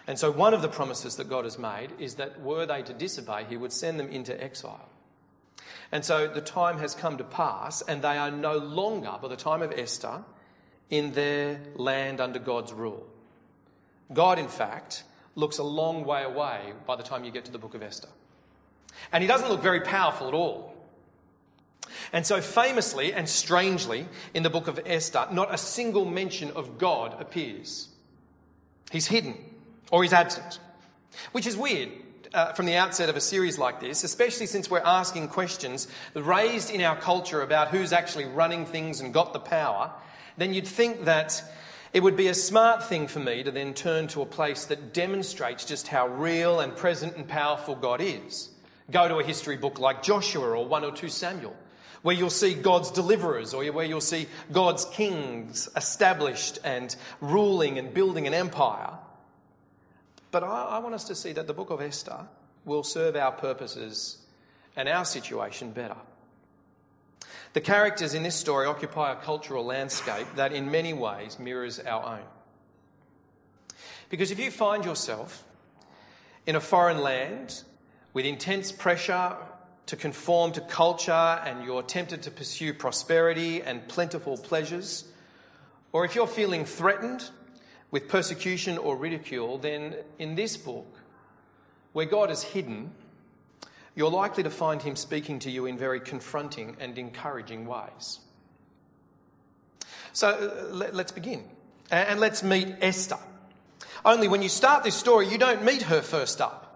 And 0.08 0.18
so, 0.18 0.32
one 0.32 0.54
of 0.54 0.62
the 0.62 0.70
promises 0.70 1.18
that 1.18 1.28
God 1.28 1.44
has 1.44 1.60
made 1.60 1.90
is 2.00 2.16
that 2.16 2.40
were 2.40 2.66
they 2.66 2.84
to 2.84 2.94
disobey, 2.94 3.44
He 3.50 3.58
would 3.58 3.74
send 3.74 4.00
them 4.00 4.08
into 4.08 4.42
exile. 4.42 4.88
And 5.92 6.06
so, 6.06 6.30
the 6.30 6.40
time 6.40 6.78
has 6.78 6.96
come 6.96 7.18
to 7.18 7.26
pass, 7.26 7.82
and 7.82 8.02
they 8.02 8.18
are 8.18 8.32
no 8.32 8.56
longer, 8.56 9.16
by 9.22 9.28
the 9.28 9.36
time 9.36 9.62
of 9.62 9.74
Esther, 9.74 10.24
in 10.90 11.12
their 11.12 11.60
land 11.76 12.22
under 12.22 12.40
God's 12.40 12.72
rule. 12.72 13.06
God, 14.14 14.40
in 14.40 14.48
fact, 14.48 15.04
looks 15.36 15.58
a 15.58 15.64
long 15.64 16.06
way 16.06 16.24
away 16.24 16.72
by 16.86 16.96
the 16.96 17.04
time 17.04 17.26
you 17.26 17.32
get 17.32 17.44
to 17.44 17.52
the 17.52 17.60
book 17.60 17.76
of 17.76 17.84
Esther. 17.84 18.08
And 19.12 19.22
He 19.22 19.28
doesn't 19.28 19.50
look 19.50 19.62
very 19.62 19.82
powerful 19.82 20.30
at 20.30 20.34
all. 20.34 20.77
And 22.14 22.26
so, 22.26 22.42
famously 22.42 23.14
and 23.14 23.28
strangely, 23.28 24.08
in 24.34 24.44
the 24.44 24.50
book 24.50 24.68
of 24.68 24.80
Esther, 24.86 25.28
not 25.32 25.54
a 25.54 25.58
single 25.58 26.06
mention 26.06 26.52
of 26.52 26.78
God 26.78 27.20
appears. 27.20 27.90
He's 28.92 29.08
hidden 29.08 29.36
or 29.92 30.04
he's 30.04 30.14
absent, 30.14 30.60
which 31.32 31.46
is 31.46 31.58
weird 31.58 31.90
uh, 32.34 32.54
from 32.54 32.66
the 32.66 32.76
outset 32.76 33.10
of 33.10 33.16
a 33.16 33.22
series 33.22 33.58
like 33.58 33.80
this, 33.80 34.04
especially 34.04 34.46
since 34.46 34.70
we're 34.70 34.80
asking 34.80 35.28
questions 35.30 35.88
raised 36.14 36.70
in 36.70 36.82
our 36.82 36.96
culture 36.96 37.42
about 37.42 37.70
who's 37.70 37.94
actually 37.94 38.26
running 38.26 38.66
things 38.66 39.02
and 39.02 39.14
got 39.14 39.34
the 39.34 39.40
power. 39.40 39.92
Then 40.38 40.54
you'd 40.54 40.68
think 40.68 41.06
that 41.06 41.44
it 41.94 42.04
would 42.04 42.18
be 42.18 42.28
a 42.28 42.34
smart 42.34 42.84
thing 42.84 43.08
for 43.08 43.20
me 43.20 43.44
to 43.44 43.52
then 43.52 43.74
turn 43.74 44.08
to 44.10 44.22
a 44.22 44.26
place 44.26 44.66
that 44.66 44.94
demonstrates 44.94 45.66
just 45.66 45.88
how 45.88 46.08
real 46.08 46.60
and 46.60 46.76
present 46.76 47.16
and 47.16 47.28
powerful 47.28 47.76
God 47.76 48.02
is. 48.02 48.50
Go 48.92 49.08
to 49.08 49.18
a 49.18 49.24
history 49.24 49.58
book 49.58 49.80
like 49.80 50.04
Joshua 50.04 50.50
or 50.50 50.66
1 50.66 50.84
or 50.84 50.92
2 50.92 51.10
Samuel 51.10 51.56
where 52.02 52.16
you'll 52.16 52.30
see 52.30 52.54
God's 52.54 52.92
deliverers 52.92 53.54
or 53.54 53.66
where 53.66 53.86
you'll 53.86 54.02
see 54.02 54.28
God's 54.52 54.86
kings 54.86 55.70
established 55.76 56.60
and 56.64 56.96
ruling 57.22 57.78
and 57.80 57.94
building 57.94 58.28
an 58.28 58.34
empire. 58.34 58.92
But 60.32 60.44
I, 60.44 60.64
I 60.64 60.80
want 60.80 60.96
us 60.96 61.06
to 61.06 61.16
see 61.16 61.34
that 61.34 61.48
the 61.48 61.54
book 61.54 61.70
of 61.70 61.82
Esther 61.82 62.28
will 62.66 62.84
serve 62.84 63.16
our 63.16 63.32
purposes 63.32 64.18
and 64.76 64.88
our 64.88 65.06
situation 65.06 65.72
better. 65.72 65.96
The 67.54 67.62
characters 67.62 68.14
in 68.14 68.24
this 68.24 68.36
story 68.36 68.68
occupy 68.68 69.12
a 69.12 69.16
cultural 69.16 69.66
landscape 69.66 70.28
that 70.36 70.54
in 70.54 70.70
many 70.70 70.94
ways 70.94 71.40
mirrors 71.40 71.80
our 71.80 72.20
own. 72.20 72.26
Because 74.10 74.32
if 74.32 74.40
you 74.40 74.52
find 74.52 74.86
yourself 74.86 75.44
in 76.46 76.56
a 76.56 76.62
foreign 76.62 77.00
land 77.00 77.64
with 78.14 78.26
intense 78.26 78.72
pressure 78.72 79.36
to 79.88 79.96
conform 79.96 80.52
to 80.54 80.62
culture 80.62 81.12
and 81.12 81.66
you're 81.66 81.82
tempted 81.82 82.22
to 82.24 82.32
pursue 82.32 82.74
prosperity 82.74 83.62
and 83.62 83.88
plentiful 83.88 84.38
pleasures, 84.38 85.06
or 85.92 86.06
if 86.06 86.14
you're 86.16 86.28
feeling 86.28 86.66
threatened 86.66 87.30
with 87.90 88.08
persecution 88.08 88.78
or 88.78 88.96
ridicule, 88.98 89.58
then 89.58 89.96
in 90.20 90.36
this 90.36 90.58
book, 90.58 90.86
where 91.94 92.06
God 92.06 92.30
is 92.30 92.44
hidden, 92.44 92.92
you're 93.96 94.12
likely 94.12 94.44
to 94.44 94.50
find 94.50 94.82
him 94.82 94.96
speaking 94.96 95.40
to 95.40 95.50
you 95.50 95.66
in 95.66 95.78
very 95.78 96.00
confronting 96.00 96.76
and 96.80 96.98
encouraging 96.98 97.66
ways. 97.66 98.20
So 100.14 100.70
let's 100.72 101.12
begin. 101.12 101.44
And 101.90 102.20
let's 102.20 102.44
meet 102.44 102.76
Esther. 102.82 103.18
Only 104.04 104.28
when 104.28 104.42
you 104.42 104.50
start 104.50 104.84
this 104.84 104.96
story, 104.96 105.30
you 105.30 105.38
don't 105.38 105.64
meet 105.64 105.84
her 105.84 106.02
first 106.02 106.42
up. 106.42 106.67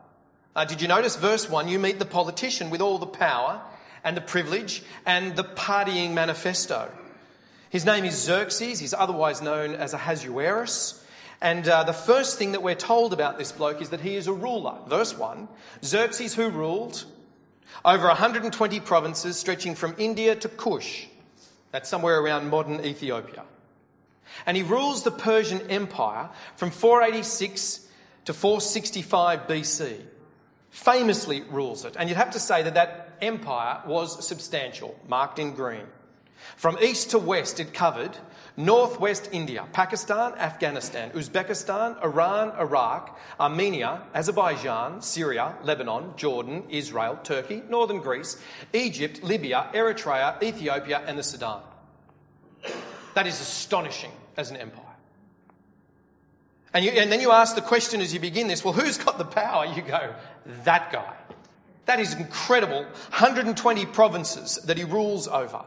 Uh, 0.54 0.66
did 0.66 0.82
you 0.82 0.88
notice 0.88 1.16
verse 1.16 1.50
1? 1.50 1.70
You 1.70 1.80
meet 1.80 1.98
the 1.98 2.06
politician 2.06 2.70
with 2.70 2.82
all 2.82 2.98
the 2.98 3.06
power 3.06 3.62
and 4.04 4.18
the 4.18 4.22
privilege 4.22 4.84
and 5.06 5.36
the 5.36 5.46
partying 5.46 6.12
manifesto. 6.12 6.92
His 7.70 7.86
name 7.86 8.04
is 8.04 8.22
Xerxes. 8.22 8.80
He's 8.80 8.94
otherwise 8.94 9.42
known 9.42 9.76
as 9.76 9.94
Ahasuerus. 9.94 11.06
And 11.42 11.68
uh, 11.68 11.86
the 11.86 11.94
first 11.94 12.38
thing 12.38 12.52
that 12.52 12.62
we're 12.62 12.76
told 12.76 13.14
about 13.14 13.38
this 13.38 13.54
bloke 13.54 13.82
is 13.82 13.92
that 13.92 14.02
he 14.02 14.16
is 14.16 14.28
a 14.28 14.34
ruler. 14.34 14.76
Verse 14.88 15.18
1 15.18 15.48
Xerxes, 15.84 16.36
who 16.36 16.50
ruled 16.50 17.06
over 17.86 18.08
120 18.08 18.80
provinces 18.82 19.38
stretching 19.38 19.74
from 19.74 19.96
India 19.98 20.36
to 20.36 20.50
Kush. 20.50 21.06
That's 21.72 21.88
somewhere 21.88 22.20
around 22.20 22.50
modern 22.50 22.84
Ethiopia. 22.84 23.44
And 24.46 24.58
he 24.58 24.64
rules 24.64 25.04
the 25.04 25.12
Persian 25.12 25.62
Empire 25.72 26.30
from 26.58 26.72
486 26.72 27.88
to 28.26 28.34
465 28.34 29.48
BC. 29.48 30.02
Famously 30.72 31.42
rules 31.52 31.84
it. 31.86 31.96
And 32.00 32.10
you'd 32.10 32.18
have 32.18 32.32
to 32.32 32.40
say 32.40 32.64
that 32.64 32.74
that 32.76 33.18
empire 33.22 33.82
was 33.86 34.26
substantial, 34.26 34.98
marked 35.08 35.38
in 35.38 35.54
green. 35.54 35.86
From 36.56 36.78
east 36.82 37.12
to 37.12 37.20
west, 37.20 37.60
it 37.60 37.74
covered 37.74 38.18
northwest 38.58 39.30
India, 39.32 39.66
Pakistan, 39.74 40.34
Afghanistan, 40.36 41.12
Uzbekistan, 41.12 42.02
Iran, 42.04 42.52
Iraq, 42.58 43.20
Armenia, 43.40 44.02
Azerbaijan, 44.16 45.02
Syria, 45.02 45.56
Lebanon, 45.64 46.14
Jordan, 46.16 46.64
Israel, 46.70 47.20
Turkey, 47.22 47.62
northern 47.70 48.00
Greece, 48.00 48.42
Egypt, 48.74 49.22
Libya, 49.24 49.70
Eritrea, 49.74 50.42
Ethiopia, 50.42 51.04
and 51.06 51.18
the 51.18 51.24
Sudan. 51.24 51.62
That 53.14 53.28
is 53.28 53.40
astonishing 53.40 54.12
as 54.38 54.52
an 54.52 54.58
empire. 54.58 54.91
And, 56.74 56.86
you, 56.86 56.92
and 56.92 57.12
then 57.12 57.20
you 57.20 57.32
ask 57.32 57.56
the 57.56 57.62
question 57.62 58.02
as 58.02 58.14
you 58.14 58.20
begin 58.20 58.48
this 58.48 58.64
well, 58.64 58.74
who's 58.74 58.98
got 58.98 59.18
the 59.18 59.26
power? 59.26 59.66
You 59.66 59.82
go, 59.82 60.14
that 60.64 60.92
guy. 60.92 61.16
That 61.86 62.00
is 62.00 62.14
incredible. 62.14 62.84
120 62.84 63.86
provinces 63.88 64.56
that 64.66 64.78
he 64.78 64.84
rules 64.84 65.28
over. 65.28 65.66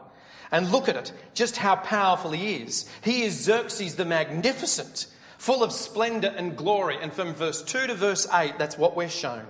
And 0.51 0.71
look 0.71 0.87
at 0.87 0.95
it, 0.95 1.11
just 1.33 1.57
how 1.57 1.75
powerful 1.75 2.31
he 2.31 2.55
is. 2.55 2.89
He 3.03 3.23
is 3.23 3.39
Xerxes 3.39 3.95
the 3.95 4.05
Magnificent, 4.05 5.07
full 5.37 5.63
of 5.63 5.71
splendor 5.71 6.33
and 6.35 6.55
glory. 6.55 6.97
And 7.01 7.11
from 7.11 7.33
verse 7.33 7.61
2 7.61 7.87
to 7.87 7.95
verse 7.95 8.27
8, 8.31 8.57
that's 8.57 8.77
what 8.77 8.95
we're 8.95 9.09
shown. 9.09 9.45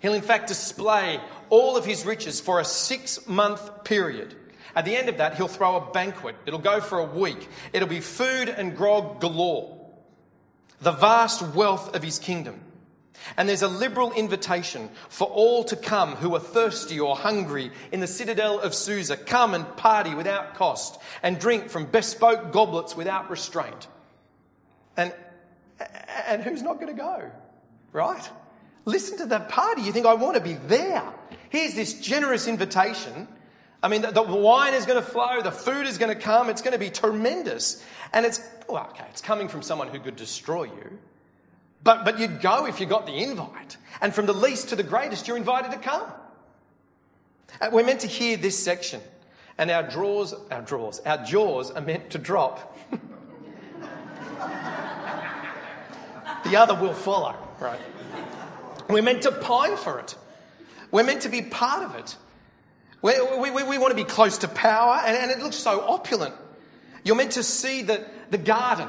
He'll 0.00 0.14
in 0.14 0.22
fact 0.22 0.48
display 0.48 1.20
all 1.48 1.76
of 1.76 1.84
his 1.84 2.04
riches 2.04 2.40
for 2.40 2.60
a 2.60 2.64
six 2.64 3.26
month 3.26 3.84
period. 3.84 4.34
At 4.74 4.84
the 4.84 4.96
end 4.96 5.08
of 5.08 5.18
that, 5.18 5.36
he'll 5.36 5.48
throw 5.48 5.76
a 5.76 5.92
banquet. 5.92 6.36
It'll 6.46 6.58
go 6.58 6.80
for 6.80 6.98
a 6.98 7.04
week. 7.04 7.48
It'll 7.72 7.88
be 7.88 8.00
food 8.00 8.48
and 8.48 8.76
grog 8.76 9.20
galore. 9.20 9.81
The 10.82 10.92
vast 10.92 11.42
wealth 11.54 11.94
of 11.94 12.02
his 12.02 12.18
kingdom. 12.18 12.60
And 13.36 13.48
there's 13.48 13.62
a 13.62 13.68
liberal 13.68 14.12
invitation 14.12 14.90
for 15.08 15.28
all 15.28 15.64
to 15.64 15.76
come 15.76 16.16
who 16.16 16.34
are 16.34 16.40
thirsty 16.40 16.98
or 16.98 17.16
hungry 17.16 17.70
in 17.92 18.00
the 18.00 18.06
citadel 18.06 18.58
of 18.58 18.74
Susa. 18.74 19.16
Come 19.16 19.54
and 19.54 19.76
party 19.76 20.14
without 20.14 20.54
cost 20.54 21.00
and 21.22 21.38
drink 21.38 21.70
from 21.70 21.86
bespoke 21.86 22.52
goblets 22.52 22.96
without 22.96 23.30
restraint. 23.30 23.86
And, 24.96 25.14
and 26.26 26.42
who's 26.42 26.62
not 26.62 26.80
going 26.80 26.94
to 26.94 27.00
go? 27.00 27.30
Right? 27.92 28.28
Listen 28.84 29.18
to 29.18 29.26
that 29.26 29.48
party. 29.48 29.82
You 29.82 29.92
think, 29.92 30.06
I 30.06 30.14
want 30.14 30.34
to 30.34 30.42
be 30.42 30.54
there. 30.54 31.04
Here's 31.50 31.74
this 31.74 31.94
generous 32.00 32.48
invitation. 32.48 33.28
I 33.82 33.88
mean, 33.88 34.02
the, 34.02 34.12
the 34.12 34.22
wine 34.22 34.74
is 34.74 34.86
going 34.86 35.02
to 35.02 35.08
flow, 35.08 35.42
the 35.42 35.50
food 35.50 35.86
is 35.86 35.98
going 35.98 36.14
to 36.14 36.20
come, 36.20 36.48
it's 36.48 36.62
going 36.62 36.72
to 36.72 36.78
be 36.78 36.90
tremendous. 36.90 37.84
And 38.12 38.24
it's, 38.24 38.40
well, 38.68 38.86
okay, 38.90 39.06
it's 39.10 39.20
coming 39.20 39.48
from 39.48 39.62
someone 39.62 39.88
who 39.88 39.98
could 39.98 40.16
destroy 40.16 40.64
you. 40.64 40.98
But, 41.82 42.04
but 42.04 42.20
you'd 42.20 42.40
go 42.40 42.66
if 42.66 42.78
you 42.78 42.86
got 42.86 43.06
the 43.06 43.22
invite. 43.22 43.76
And 44.00 44.14
from 44.14 44.26
the 44.26 44.34
least 44.34 44.68
to 44.68 44.76
the 44.76 44.84
greatest, 44.84 45.26
you're 45.26 45.36
invited 45.36 45.72
to 45.72 45.78
come. 45.78 46.06
Uh, 47.60 47.70
we're 47.72 47.84
meant 47.84 48.00
to 48.00 48.06
hear 48.06 48.36
this 48.36 48.62
section. 48.62 49.00
And 49.58 49.70
our 49.70 49.82
drawers, 49.82 50.32
our 50.50 50.62
drawers, 50.62 51.00
our 51.00 51.18
jaws 51.24 51.70
are 51.72 51.80
meant 51.80 52.10
to 52.10 52.18
drop. 52.18 52.78
the 56.44 56.56
other 56.56 56.74
will 56.74 56.94
follow, 56.94 57.34
right? 57.60 57.80
We're 58.88 59.02
meant 59.02 59.22
to 59.22 59.32
pine 59.32 59.76
for 59.76 59.98
it. 59.98 60.14
We're 60.90 61.04
meant 61.04 61.22
to 61.22 61.28
be 61.28 61.42
part 61.42 61.82
of 61.82 61.96
it. 61.96 62.16
We, 63.02 63.20
we, 63.20 63.50
we, 63.50 63.78
want 63.78 63.90
to 63.90 63.96
be 63.96 64.04
close 64.04 64.38
to 64.38 64.48
power, 64.48 65.00
and, 65.04 65.16
and, 65.16 65.30
it 65.32 65.42
looks 65.42 65.56
so 65.56 65.80
opulent. 65.80 66.34
You're 67.02 67.16
meant 67.16 67.32
to 67.32 67.42
see 67.42 67.82
the, 67.82 68.06
the 68.30 68.38
garden 68.38 68.88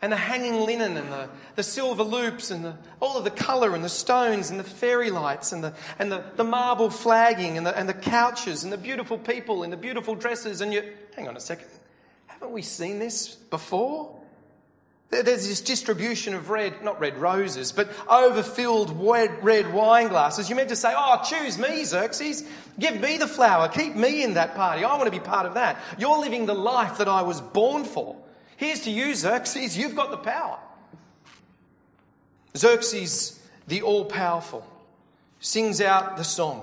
and 0.00 0.12
the 0.12 0.16
hanging 0.16 0.60
linen 0.60 0.96
and 0.96 1.10
the, 1.10 1.28
the 1.56 1.64
silver 1.64 2.04
loops 2.04 2.52
and 2.52 2.64
the, 2.64 2.76
all 3.00 3.18
of 3.18 3.24
the 3.24 3.30
colour 3.30 3.74
and 3.74 3.82
the 3.82 3.88
stones 3.88 4.50
and 4.50 4.60
the 4.60 4.64
fairy 4.64 5.10
lights 5.10 5.50
and, 5.50 5.64
the, 5.64 5.74
and 5.98 6.12
the, 6.12 6.22
the 6.36 6.44
marble 6.44 6.90
flagging 6.90 7.58
and 7.58 7.66
the, 7.66 7.76
and 7.76 7.88
the 7.88 7.94
couches 7.94 8.62
and 8.62 8.72
the 8.72 8.78
beautiful 8.78 9.18
people 9.18 9.64
in 9.64 9.70
the 9.70 9.76
beautiful 9.76 10.14
dresses. 10.14 10.60
And 10.60 10.72
you, 10.72 10.84
hang 11.16 11.26
on 11.26 11.36
a 11.36 11.40
second, 11.40 11.66
haven't 12.28 12.52
we 12.52 12.62
seen 12.62 13.00
this 13.00 13.34
before? 13.34 14.19
There's 15.10 15.48
this 15.48 15.60
distribution 15.60 16.34
of 16.34 16.50
red, 16.50 16.84
not 16.84 17.00
red 17.00 17.18
roses, 17.18 17.72
but 17.72 17.90
overfilled 18.08 18.96
red, 18.96 19.42
red 19.42 19.72
wine 19.74 20.06
glasses. 20.06 20.48
You're 20.48 20.56
meant 20.56 20.68
to 20.68 20.76
say, 20.76 20.94
Oh, 20.96 21.20
choose 21.28 21.58
me, 21.58 21.82
Xerxes. 21.82 22.44
Give 22.78 23.00
me 23.00 23.18
the 23.18 23.26
flower. 23.26 23.68
Keep 23.68 23.96
me 23.96 24.22
in 24.22 24.34
that 24.34 24.54
party. 24.54 24.84
I 24.84 24.96
want 24.96 25.06
to 25.06 25.10
be 25.10 25.18
part 25.18 25.46
of 25.46 25.54
that. 25.54 25.78
You're 25.98 26.18
living 26.20 26.46
the 26.46 26.54
life 26.54 26.98
that 26.98 27.08
I 27.08 27.22
was 27.22 27.40
born 27.40 27.82
for. 27.82 28.16
Here's 28.56 28.82
to 28.82 28.90
you, 28.90 29.14
Xerxes, 29.16 29.76
you've 29.76 29.96
got 29.96 30.12
the 30.12 30.16
power. 30.16 30.58
Xerxes, 32.56 33.40
the 33.66 33.82
all 33.82 34.04
powerful, 34.04 34.64
sings 35.40 35.80
out 35.80 36.18
the 36.18 36.24
song. 36.24 36.62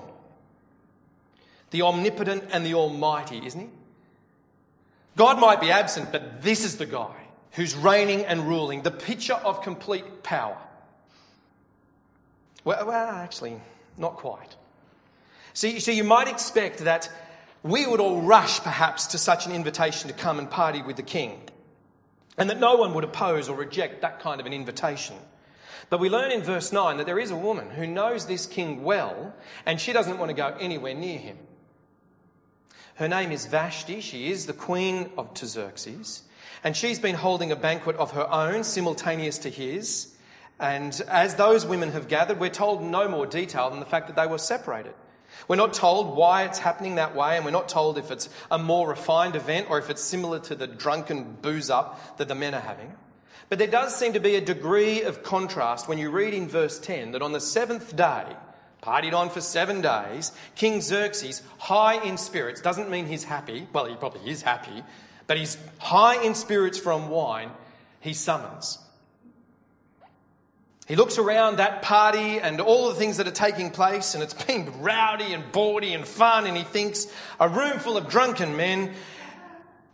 The 1.70 1.82
omnipotent 1.82 2.44
and 2.50 2.64
the 2.64 2.74
almighty, 2.74 3.44
isn't 3.44 3.60
he? 3.60 3.68
God 5.16 5.38
might 5.38 5.60
be 5.60 5.70
absent, 5.70 6.12
but 6.12 6.40
this 6.40 6.64
is 6.64 6.78
the 6.78 6.86
guy 6.86 7.17
who's 7.58 7.74
reigning 7.74 8.24
and 8.24 8.46
ruling, 8.46 8.82
the 8.82 8.90
picture 8.90 9.34
of 9.34 9.62
complete 9.62 10.22
power. 10.22 10.56
Well, 12.62 12.86
well 12.86 13.08
actually, 13.10 13.60
not 13.96 14.14
quite. 14.14 14.54
See, 15.54 15.80
so 15.80 15.90
you 15.90 16.04
might 16.04 16.28
expect 16.28 16.78
that 16.84 17.10
we 17.64 17.84
would 17.84 17.98
all 17.98 18.22
rush 18.22 18.60
perhaps 18.60 19.08
to 19.08 19.18
such 19.18 19.46
an 19.46 19.50
invitation 19.50 20.06
to 20.06 20.14
come 20.14 20.38
and 20.38 20.48
party 20.48 20.82
with 20.82 20.94
the 20.94 21.02
king 21.02 21.40
and 22.36 22.48
that 22.48 22.60
no 22.60 22.76
one 22.76 22.94
would 22.94 23.02
oppose 23.02 23.48
or 23.48 23.56
reject 23.56 24.02
that 24.02 24.20
kind 24.20 24.40
of 24.40 24.46
an 24.46 24.52
invitation. 24.52 25.16
But 25.90 25.98
we 25.98 26.08
learn 26.08 26.30
in 26.30 26.42
verse 26.42 26.72
9 26.72 26.98
that 26.98 27.06
there 27.06 27.18
is 27.18 27.32
a 27.32 27.36
woman 27.36 27.70
who 27.70 27.88
knows 27.88 28.26
this 28.26 28.46
king 28.46 28.84
well, 28.84 29.34
and 29.66 29.80
she 29.80 29.92
doesn't 29.92 30.18
want 30.18 30.28
to 30.28 30.34
go 30.34 30.56
anywhere 30.60 30.94
near 30.94 31.18
him. 31.18 31.38
Her 32.94 33.08
name 33.08 33.32
is 33.32 33.46
Vashti. 33.46 34.00
She 34.00 34.30
is 34.30 34.46
the 34.46 34.52
queen 34.52 35.10
of 35.18 35.36
Xerxes, 35.36 36.22
and 36.64 36.76
she's 36.76 36.98
been 36.98 37.14
holding 37.14 37.52
a 37.52 37.56
banquet 37.56 37.96
of 37.96 38.12
her 38.12 38.30
own, 38.30 38.64
simultaneous 38.64 39.38
to 39.38 39.50
his. 39.50 40.14
And 40.60 41.00
as 41.08 41.36
those 41.36 41.64
women 41.64 41.92
have 41.92 42.08
gathered, 42.08 42.40
we're 42.40 42.50
told 42.50 42.82
no 42.82 43.08
more 43.08 43.26
detail 43.26 43.70
than 43.70 43.80
the 43.80 43.86
fact 43.86 44.08
that 44.08 44.16
they 44.16 44.26
were 44.26 44.38
separated. 44.38 44.94
We're 45.46 45.56
not 45.56 45.72
told 45.72 46.16
why 46.16 46.44
it's 46.44 46.58
happening 46.58 46.96
that 46.96 47.14
way, 47.14 47.36
and 47.36 47.44
we're 47.44 47.50
not 47.52 47.68
told 47.68 47.98
if 47.98 48.10
it's 48.10 48.28
a 48.50 48.58
more 48.58 48.88
refined 48.88 49.36
event 49.36 49.68
or 49.70 49.78
if 49.78 49.90
it's 49.90 50.02
similar 50.02 50.40
to 50.40 50.54
the 50.54 50.66
drunken 50.66 51.36
booze 51.40 51.70
up 51.70 52.18
that 52.18 52.28
the 52.28 52.34
men 52.34 52.54
are 52.54 52.60
having. 52.60 52.92
But 53.48 53.58
there 53.58 53.68
does 53.68 53.96
seem 53.96 54.12
to 54.12 54.20
be 54.20 54.34
a 54.34 54.40
degree 54.40 55.02
of 55.02 55.22
contrast 55.22 55.88
when 55.88 55.98
you 55.98 56.10
read 56.10 56.34
in 56.34 56.48
verse 56.48 56.78
10 56.78 57.12
that 57.12 57.22
on 57.22 57.32
the 57.32 57.40
seventh 57.40 57.96
day, 57.96 58.24
partied 58.82 59.14
on 59.14 59.30
for 59.30 59.40
seven 59.40 59.80
days, 59.80 60.32
King 60.54 60.80
Xerxes, 60.80 61.42
high 61.58 62.02
in 62.04 62.18
spirits, 62.18 62.60
doesn't 62.60 62.90
mean 62.90 63.06
he's 63.06 63.24
happy, 63.24 63.66
well, 63.72 63.86
he 63.86 63.96
probably 63.96 64.30
is 64.30 64.42
happy, 64.42 64.82
but 65.28 65.36
he's 65.36 65.56
high 65.78 66.20
in 66.24 66.34
spirits 66.34 66.78
from 66.78 67.08
wine, 67.08 67.50
he 68.00 68.12
summons 68.12 68.78
he 70.88 70.96
looks 70.96 71.18
around 71.18 71.58
that 71.58 71.82
party 71.82 72.40
and 72.40 72.62
all 72.62 72.88
the 72.88 72.94
things 72.94 73.18
that 73.18 73.28
are 73.28 73.30
taking 73.30 73.70
place, 73.70 74.14
and 74.14 74.22
it's 74.22 74.32
been 74.44 74.80
rowdy 74.80 75.34
and 75.34 75.52
bawdy 75.52 75.92
and 75.92 76.06
fun, 76.06 76.46
and 76.46 76.56
he 76.56 76.64
thinks, 76.64 77.06
a 77.38 77.48
room 77.48 77.78
full 77.78 77.98
of 77.98 78.08
drunken 78.08 78.56
men, 78.56 78.94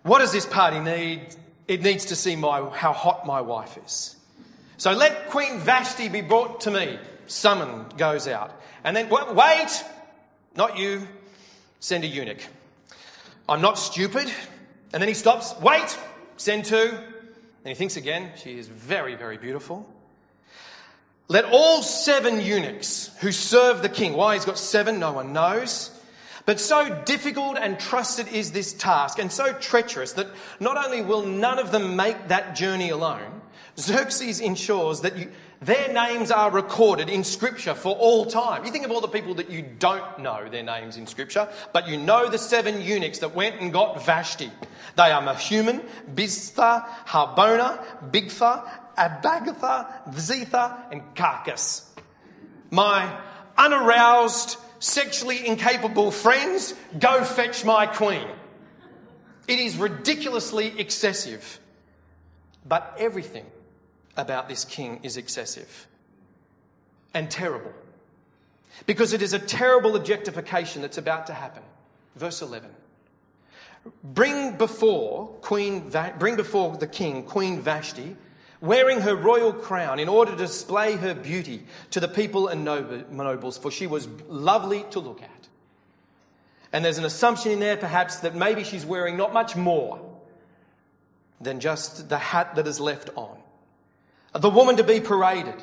what 0.05 0.21
does 0.21 0.31
this 0.31 0.47
party 0.47 0.79
need? 0.79 1.35
It 1.67 1.83
needs 1.83 2.07
to 2.07 2.17
see 2.17 2.37
my, 2.37 2.71
how 2.71 2.93
hot 2.93 3.27
my 3.27 3.41
wife 3.41 3.77
is. 3.85 4.15
So 4.77 4.93
let 4.93 5.31
Queen 5.31 5.59
Vashti 5.59 6.09
be 6.09 6.21
brought 6.21 6.61
to 6.63 6.71
me. 6.71 6.99
Summon 7.27 7.87
goes 7.97 8.29
out. 8.29 8.53
And 8.85 8.95
then, 8.95 9.09
wait, 9.09 9.85
not 10.57 10.79
you, 10.79 11.09
send 11.81 12.05
a 12.05 12.07
eunuch. 12.07 12.47
I'm 13.49 13.63
not 13.63 13.79
stupid. 13.79 14.31
And 14.93 15.01
then 15.01 15.09
he 15.09 15.15
stops, 15.15 15.55
wait, 15.61 15.99
send 16.37 16.65
two. 16.65 16.91
And 17.65 17.71
he 17.71 17.75
thinks 17.75 17.97
again, 17.97 18.31
she 18.37 18.59
is 18.59 18.69
very, 18.69 19.15
very 19.15 19.39
beautiful. 19.39 19.89
Let 21.29 21.47
all 21.47 21.83
seven 21.83 22.41
eunuchs 22.41 23.11
who 23.21 23.33
serve 23.33 23.81
the 23.81 23.89
king, 23.89 24.13
why 24.13 24.35
he's 24.35 24.45
got 24.45 24.59
seven, 24.59 24.99
no 24.99 25.13
one 25.13 25.33
knows. 25.33 25.91
But 26.47 26.61
so 26.61 27.03
difficult 27.05 27.57
and 27.57 27.81
trusted 27.81 28.29
is 28.29 28.53
this 28.53 28.75
task, 28.75 29.19
and 29.19 29.33
so 29.33 29.55
treacherous 29.55 30.13
that 30.13 30.27
not 30.61 30.77
only 30.85 31.01
will 31.01 31.23
none 31.23 31.59
of 31.59 31.73
them 31.73 31.97
make 31.97 32.29
that 32.29 32.55
journey 32.55 32.91
alone, 32.91 33.34
Xerxes 33.79 34.41
ensures 34.41 35.01
that 35.01 35.17
you, 35.17 35.31
their 35.61 35.93
names 35.93 36.31
are 36.31 36.51
recorded 36.51 37.09
in 37.09 37.25
Scripture 37.25 37.75
for 37.75 37.97
all 37.97 38.27
time. 38.27 38.65
You 38.65 38.71
think 38.71 38.85
of 38.85 38.91
all 38.91 39.01
the 39.01 39.09
people 39.09 39.35
that 39.35 39.51
you 39.51 39.63
don't 39.79 40.21
know 40.21 40.49
their 40.49 40.63
names 40.63 40.97
in 40.97 41.07
Scripture, 41.07 41.49
but 41.73 41.89
you 41.89 41.97
know 41.97 42.29
the 42.29 42.39
seven 42.39 42.81
eunuchs 42.81 43.19
that 43.21 43.35
went 43.35 43.61
and 43.61 43.73
got 43.73 44.05
Vashti. 44.05 44.51
They 44.97 45.11
are 45.11 45.23
Mehuman, 45.23 45.85
Biztha, 46.15 46.87
Harbona, 47.07 47.83
Bigtha, 48.11 48.69
Abagatha, 48.97 50.13
Zitha, 50.13 50.93
and 50.93 51.03
Carcass. 51.15 51.91
My 52.71 53.19
unaroused, 53.57 54.57
sexually 54.79 55.47
incapable 55.47 56.11
friends, 56.11 56.75
go 56.99 57.25
fetch 57.25 57.65
my 57.65 57.87
queen. 57.87 58.29
It 59.49 59.59
is 59.59 59.77
ridiculously 59.77 60.79
excessive. 60.79 61.59
But 62.67 62.97
everything 62.99 63.45
about 64.17 64.49
this 64.49 64.65
king 64.65 65.01
is 65.03 65.17
excessive 65.17 65.87
and 67.13 67.31
terrible. 67.31 67.73
Because 68.87 69.13
it 69.13 69.23
is 69.23 69.33
a 69.33 69.39
terrible 69.39 69.97
objectification 69.97 70.83
that's 70.83 70.99
about 70.99 71.27
to 71.29 71.33
happen. 71.33 71.63
Verse 72.17 72.43
11. 72.43 72.71
Bring 74.03 74.57
before 74.57 75.29
Queen 75.41 75.91
Va- 75.91 76.15
bring 76.19 76.37
before 76.37 76.77
the 76.77 76.87
king 76.87 77.23
Queen 77.25 77.61
Vashti 77.61 78.17
wearing 78.61 79.01
her 79.01 79.15
royal 79.15 79.53
crown 79.53 79.99
in 79.99 80.09
order 80.09 80.31
to 80.31 80.39
display 80.39 80.97
her 80.97 81.15
beauty 81.15 81.67
to 81.91 82.01
the 82.01 82.09
people 82.09 82.49
and 82.49 82.65
nobles 82.65 83.59
for 83.59 83.71
she 83.71 83.87
was 83.87 84.09
lovely 84.27 84.85
to 84.91 85.01
look 85.01 85.21
at. 85.23 85.49
And 86.73 86.85
there's 86.85 86.99
an 86.99 87.05
assumption 87.05 87.53
in 87.53 87.61
there 87.61 87.77
perhaps 87.77 88.21
that 88.21 88.35
maybe 88.35 88.65
she's 88.65 88.87
wearing 88.87 89.17
not 89.17 89.35
much 89.35 89.55
more 89.55 90.01
than 91.41 91.61
just 91.61 92.09
the 92.09 92.19
hat 92.19 92.55
that 92.55 92.67
is 92.67 92.81
left 92.81 93.11
on. 93.17 93.37
The 94.35 94.51
woman 94.51 94.77
to 94.77 94.85
be 94.85 95.01
paraded, 95.01 95.63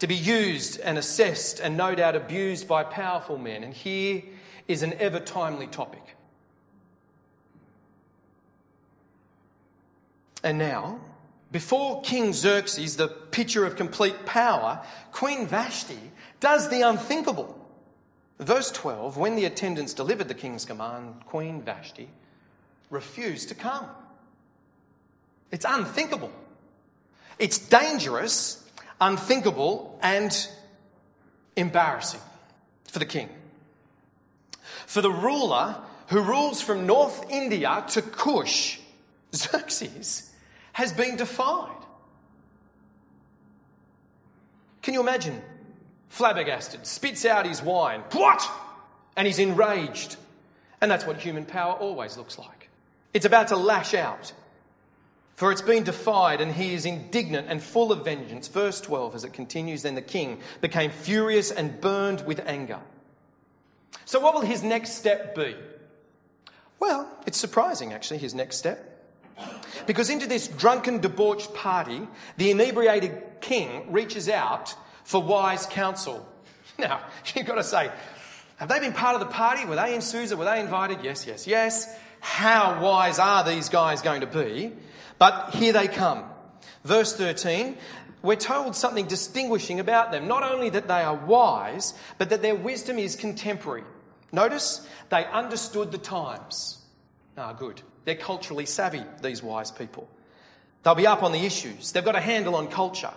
to 0.00 0.06
be 0.06 0.16
used 0.16 0.80
and 0.80 0.98
assessed 0.98 1.60
and 1.60 1.76
no 1.76 1.94
doubt 1.94 2.16
abused 2.16 2.66
by 2.66 2.82
powerful 2.82 3.38
men. 3.38 3.62
And 3.62 3.72
here 3.72 4.22
is 4.66 4.82
an 4.82 4.94
ever 4.94 5.20
timely 5.20 5.68
topic. 5.68 6.02
And 10.42 10.58
now, 10.58 11.00
before 11.52 12.02
King 12.02 12.32
Xerxes, 12.32 12.96
the 12.96 13.08
picture 13.08 13.64
of 13.64 13.76
complete 13.76 14.26
power, 14.26 14.84
Queen 15.12 15.46
Vashti 15.46 16.10
does 16.40 16.68
the 16.68 16.82
unthinkable. 16.82 17.56
Verse 18.40 18.72
12 18.72 19.16
When 19.16 19.36
the 19.36 19.44
attendants 19.44 19.94
delivered 19.94 20.28
the 20.28 20.34
king's 20.34 20.64
command, 20.64 21.24
Queen 21.26 21.62
Vashti 21.62 22.08
refused 22.90 23.48
to 23.50 23.54
come. 23.54 23.86
It's 25.50 25.64
unthinkable. 25.66 26.32
It's 27.38 27.58
dangerous, 27.58 28.62
unthinkable, 29.00 29.98
and 30.02 30.48
embarrassing 31.56 32.20
for 32.84 32.98
the 32.98 33.06
king. 33.06 33.28
For 34.86 35.00
the 35.00 35.10
ruler 35.10 35.76
who 36.08 36.20
rules 36.20 36.60
from 36.60 36.86
North 36.86 37.30
India 37.30 37.84
to 37.88 38.02
Kush, 38.02 38.78
Xerxes, 39.34 40.30
has 40.72 40.92
been 40.92 41.16
defied. 41.16 41.70
Can 44.82 44.94
you 44.94 45.00
imagine? 45.00 45.40
Flabbergasted, 46.08 46.86
spits 46.86 47.24
out 47.24 47.46
his 47.46 47.62
wine. 47.62 48.02
What? 48.12 48.48
And 49.16 49.26
he's 49.26 49.38
enraged. 49.38 50.16
And 50.80 50.90
that's 50.90 51.06
what 51.06 51.16
human 51.16 51.44
power 51.46 51.72
always 51.72 52.16
looks 52.16 52.38
like. 52.38 52.68
It's 53.14 53.24
about 53.24 53.48
to 53.48 53.56
lash 53.56 53.94
out. 53.94 54.32
For 55.34 55.50
it's 55.50 55.62
been 55.62 55.82
defied, 55.82 56.40
and 56.40 56.52
he 56.52 56.74
is 56.74 56.86
indignant 56.86 57.48
and 57.50 57.60
full 57.60 57.90
of 57.90 58.04
vengeance. 58.04 58.46
Verse 58.46 58.80
12, 58.80 59.16
as 59.16 59.24
it 59.24 59.32
continues, 59.32 59.82
then 59.82 59.96
the 59.96 60.02
king 60.02 60.40
became 60.60 60.90
furious 60.90 61.50
and 61.50 61.80
burned 61.80 62.24
with 62.24 62.40
anger. 62.46 62.78
So, 64.04 64.20
what 64.20 64.34
will 64.34 64.42
his 64.42 64.62
next 64.62 64.92
step 64.92 65.34
be? 65.34 65.56
Well, 66.78 67.08
it's 67.26 67.38
surprising, 67.38 67.92
actually, 67.92 68.18
his 68.18 68.34
next 68.34 68.58
step. 68.58 68.90
Because 69.86 70.10
into 70.10 70.26
this 70.28 70.46
drunken, 70.46 71.00
debauched 71.00 71.52
party, 71.54 72.06
the 72.36 72.50
inebriated 72.50 73.40
king 73.40 73.90
reaches 73.92 74.28
out 74.28 74.74
for 75.04 75.22
wise 75.22 75.66
counsel. 75.66 76.28
Now, 76.76 77.02
you've 77.36 77.46
got 77.46 77.54
to 77.54 77.62
say, 77.62 77.88
have 78.56 78.68
they 78.68 78.80
been 78.80 78.92
part 78.92 79.14
of 79.14 79.20
the 79.20 79.32
party? 79.32 79.64
Were 79.64 79.76
they 79.76 79.94
in 79.94 80.00
Susa? 80.00 80.36
Were 80.36 80.44
they 80.44 80.58
invited? 80.58 81.04
Yes, 81.04 81.24
yes, 81.24 81.46
yes. 81.46 81.96
How 82.24 82.80
wise 82.80 83.18
are 83.18 83.44
these 83.44 83.68
guys 83.68 84.00
going 84.00 84.22
to 84.22 84.26
be? 84.26 84.72
But 85.18 85.50
here 85.56 85.74
they 85.74 85.86
come. 85.86 86.24
Verse 86.82 87.14
13, 87.14 87.76
we're 88.22 88.36
told 88.36 88.74
something 88.74 89.06
distinguishing 89.06 89.78
about 89.78 90.10
them. 90.10 90.26
Not 90.26 90.42
only 90.42 90.70
that 90.70 90.88
they 90.88 91.02
are 91.02 91.14
wise, 91.14 91.92
but 92.16 92.30
that 92.30 92.40
their 92.40 92.54
wisdom 92.54 92.98
is 92.98 93.14
contemporary. 93.14 93.84
Notice 94.32 94.88
they 95.10 95.26
understood 95.26 95.92
the 95.92 95.98
times. 95.98 96.78
Ah, 97.36 97.52
good. 97.52 97.82
They're 98.06 98.14
culturally 98.14 98.64
savvy, 98.64 99.04
these 99.22 99.42
wise 99.42 99.70
people. 99.70 100.08
They'll 100.82 100.94
be 100.94 101.06
up 101.06 101.22
on 101.22 101.32
the 101.32 101.44
issues. 101.44 101.92
They've 101.92 102.02
got 102.02 102.16
a 102.16 102.20
handle 102.20 102.56
on 102.56 102.68
culture. 102.68 103.12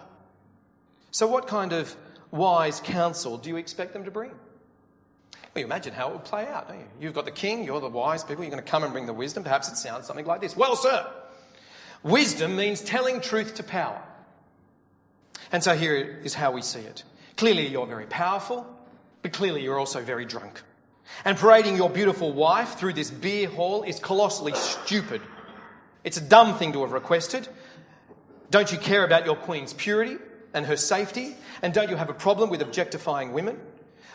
So, 1.12 1.28
what 1.28 1.48
kind 1.48 1.72
of 1.72 1.96
wise 2.30 2.82
counsel 2.82 3.38
do 3.38 3.48
you 3.48 3.56
expect 3.56 3.94
them 3.94 4.04
to 4.04 4.12
bring? 4.12 4.32
Well, 5.58 5.62
you 5.62 5.66
imagine 5.66 5.94
how 5.96 6.10
it 6.10 6.14
would 6.14 6.24
play 6.24 6.46
out, 6.46 6.68
don't 6.68 6.78
you? 6.78 6.86
You've 7.02 7.16
got 7.16 7.26
the 7.26 7.32
king, 7.32 7.64
you're 7.64 7.80
the 7.80 7.90
wise 7.90 8.24
people, 8.24 8.44
you're 8.44 8.52
going 8.52 8.64
to 8.64 8.70
come 8.70 8.84
and 8.84 8.94
bring 8.94 9.08
the 9.08 9.14
wisdom. 9.14 9.42
Perhaps 9.42 9.68
it 9.72 9.76
sounds 9.76 10.06
something 10.06 10.24
like 10.24 10.40
this 10.40 10.56
Well, 10.56 10.76
sir, 10.76 11.04
Wisdom 12.04 12.56
means 12.56 12.80
telling 12.80 13.22
truth 13.22 13.56
to 13.56 13.64
power. 13.64 14.00
And 15.52 15.64
so 15.64 15.76
here 15.76 16.22
is 16.24 16.36
how 16.36 16.52
we 16.52 16.62
see 16.62 16.82
it. 16.82 17.04
Clearly, 17.38 17.66
you're 17.66 17.88
very 17.88 18.06
powerful, 18.06 18.68
but 19.24 19.34
clearly, 19.34 19.64
you're 19.64 19.80
also 19.80 20.00
very 20.00 20.26
drunk. 20.26 20.62
And 21.26 21.36
parading 21.36 21.76
your 21.76 21.90
beautiful 21.90 22.32
wife 22.32 22.76
through 22.76 22.94
this 22.94 23.10
beer 23.10 23.50
hall 23.50 23.82
is 23.82 24.00
colossally 24.00 24.54
stupid. 24.54 25.24
It's 26.04 26.18
a 26.18 26.22
dumb 26.22 26.54
thing 26.60 26.74
to 26.74 26.82
have 26.82 26.92
requested. 26.92 27.48
Don't 28.52 28.72
you 28.72 28.78
care 28.78 29.04
about 29.04 29.26
your 29.26 29.36
queen's 29.36 29.74
purity 29.74 30.20
and 30.54 30.68
her 30.68 30.78
safety? 30.78 31.36
And 31.64 31.74
don't 31.74 31.90
you 31.90 31.96
have 31.96 32.12
a 32.12 32.14
problem 32.14 32.52
with 32.52 32.62
objectifying 32.62 33.34
women? 33.34 33.60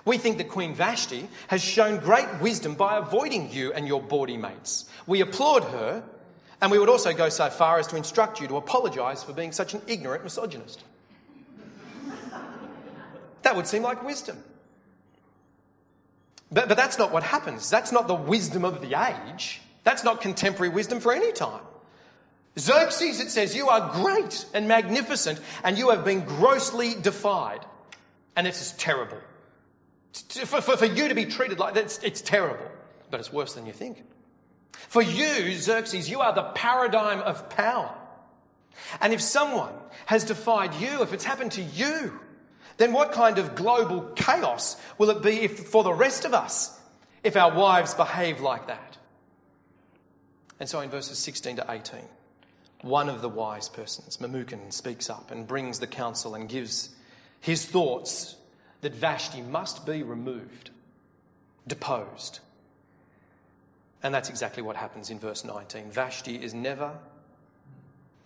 We 0.05 0.19
think 0.19 0.39
that 0.39 0.49
Queen 0.49 0.75
Vashti 0.75 1.29
has 1.49 1.63
shown 1.63 1.99
great 1.99 2.29
wisdom 2.41 2.75
by 2.75 2.99
avoiding 2.99 3.53
you 3.53 3.73
and 3.73 3.87
your 3.87 4.03
bawdy 4.03 4.37
mates. 4.37 4.87
We 5.07 5.21
applaud 5.21 5.65
her 5.65 6.03
and 6.61 6.71
we 6.71 6.79
would 6.79 6.89
also 6.89 7.13
go 7.13 7.29
so 7.29 7.51
far 7.51 7.81
as 7.81 7.89
to 7.89 7.97
instruct 7.97 8.41
you 8.41 8.47
to 8.47 8.57
apologise 8.57 9.25
for 9.25 9.33
being 9.33 9.51
such 9.51 9.75
an 9.75 9.83
ignorant 9.89 10.23
misogynist. 10.23 10.83
that 13.43 13.57
would 13.57 13.67
seem 13.67 13.83
like 13.83 14.05
wisdom. 14.05 14.43
But, 16.53 16.69
but 16.69 16.77
that's 16.77 16.99
not 16.99 17.13
what 17.13 17.25
happens. 17.25 17.69
That's 17.69 17.91
not 17.91 18.07
the 18.07 18.15
wisdom 18.15 18.65
of 18.65 18.81
the 18.81 18.95
age. 18.95 19.61
That's 19.83 20.05
not 20.05 20.21
contemporary 20.21 20.73
wisdom 20.73 21.01
for 21.01 21.13
any 21.13 21.33
time. 21.33 21.63
Xerxes, 22.59 23.21
it 23.21 23.31
says, 23.31 23.57
you 23.57 23.69
are 23.69 23.93
great 23.95 24.47
and 24.55 24.69
magnificent, 24.69 25.41
and 25.65 25.79
you 25.79 25.91
have 25.91 26.05
been 26.05 26.21
grossly 26.25 26.95
defied. 26.95 27.65
And 28.37 28.47
this 28.47 28.61
is 28.61 28.73
terrible. 28.73 29.19
For, 30.13 30.61
for, 30.61 30.77
for 30.77 30.87
you 30.87 31.09
to 31.09 31.15
be 31.15 31.27
treated 31.27 31.59
like 31.59 31.75
that, 31.75 31.85
it's, 31.85 31.99
it's 31.99 32.21
terrible. 32.21 32.71
But 33.11 33.21
it's 33.21 33.33
worse 33.33 33.55
than 33.55 33.67
you 33.67 33.73
think. 33.73 34.03
For 34.73 35.03
you, 35.03 35.53
Xerxes, 35.55 36.09
you 36.09 36.21
are 36.21 36.35
the 36.35 36.43
paradigm 36.43 37.21
of 37.21 37.49
power. 37.51 37.95
And 39.01 39.13
if 39.13 39.21
someone 39.21 39.73
has 40.07 40.25
defied 40.25 40.75
you, 40.75 41.03
if 41.03 41.13
it's 41.13 41.25
happened 41.25 41.53
to 41.53 41.63
you, 41.63 42.19
then 42.77 42.93
what 42.93 43.13
kind 43.13 43.39
of 43.39 43.55
global 43.55 44.03
chaos 44.17 44.77
will 44.99 45.11
it 45.11 45.23
be 45.23 45.41
if, 45.43 45.69
for 45.69 45.85
the 45.85 45.93
rest 45.93 46.25
of 46.25 46.35
us 46.35 46.79
if 47.23 47.37
our 47.37 47.55
wives 47.55 47.95
behave 47.95 48.41
like 48.41 48.67
that? 48.67 48.99
And 50.59 50.69
so 50.69 50.81
in 50.81 50.91
verses 50.91 51.19
16 51.19 51.57
to 51.57 51.67
18, 51.69 52.01
one 52.83 53.09
of 53.09 53.23
the 53.23 53.29
wise 53.29 53.69
persons, 53.69 54.17
Memucan, 54.19 54.73
speaks 54.73 55.11
up 55.11 55.31
and 55.31 55.47
brings 55.47 55.79
the 55.79 55.87
counsel 55.87 56.35
and 56.35 56.49
gives 56.49 56.91
his 57.41 57.65
thoughts 57.65 58.37
that 58.83 58.95
Vashti 58.95 59.41
must 59.41 59.87
be 59.87 60.03
removed, 60.03 60.71
deposed. 61.67 62.41
And 64.03 64.13
that's 64.13 64.29
exactly 64.29 64.63
what 64.63 64.77
happens 64.77 65.11
in 65.11 65.19
verse 65.19 65.45
19. 65.45 65.91
Vashti 65.91 66.37
is 66.37 66.53
never 66.53 66.99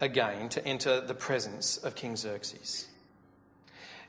again 0.00 0.48
to 0.50 0.66
enter 0.66 1.00
the 1.00 1.14
presence 1.14 1.76
of 1.76 1.94
King 1.94 2.16
Xerxes. 2.16 2.88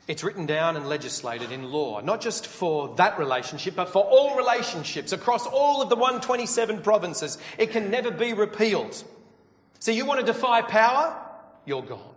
It's 0.06 0.24
written 0.24 0.46
down 0.46 0.76
and 0.76 0.88
legislated 0.88 1.52
in 1.52 1.70
law, 1.70 2.00
not 2.00 2.22
just 2.22 2.46
for 2.46 2.94
that 2.96 3.18
relationship, 3.18 3.76
but 3.76 3.90
for 3.90 4.02
all 4.02 4.36
relationships 4.38 5.12
across 5.12 5.46
all 5.46 5.82
of 5.82 5.90
the 5.90 5.96
127 5.96 6.80
provinces. 6.80 7.36
It 7.58 7.72
can 7.72 7.90
never 7.90 8.10
be 8.10 8.32
repealed. 8.32 9.04
So, 9.80 9.92
you 9.92 10.06
want 10.06 10.20
to 10.20 10.26
defy 10.26 10.62
power? 10.62 11.14
You're 11.66 11.82
gone. 11.82 12.14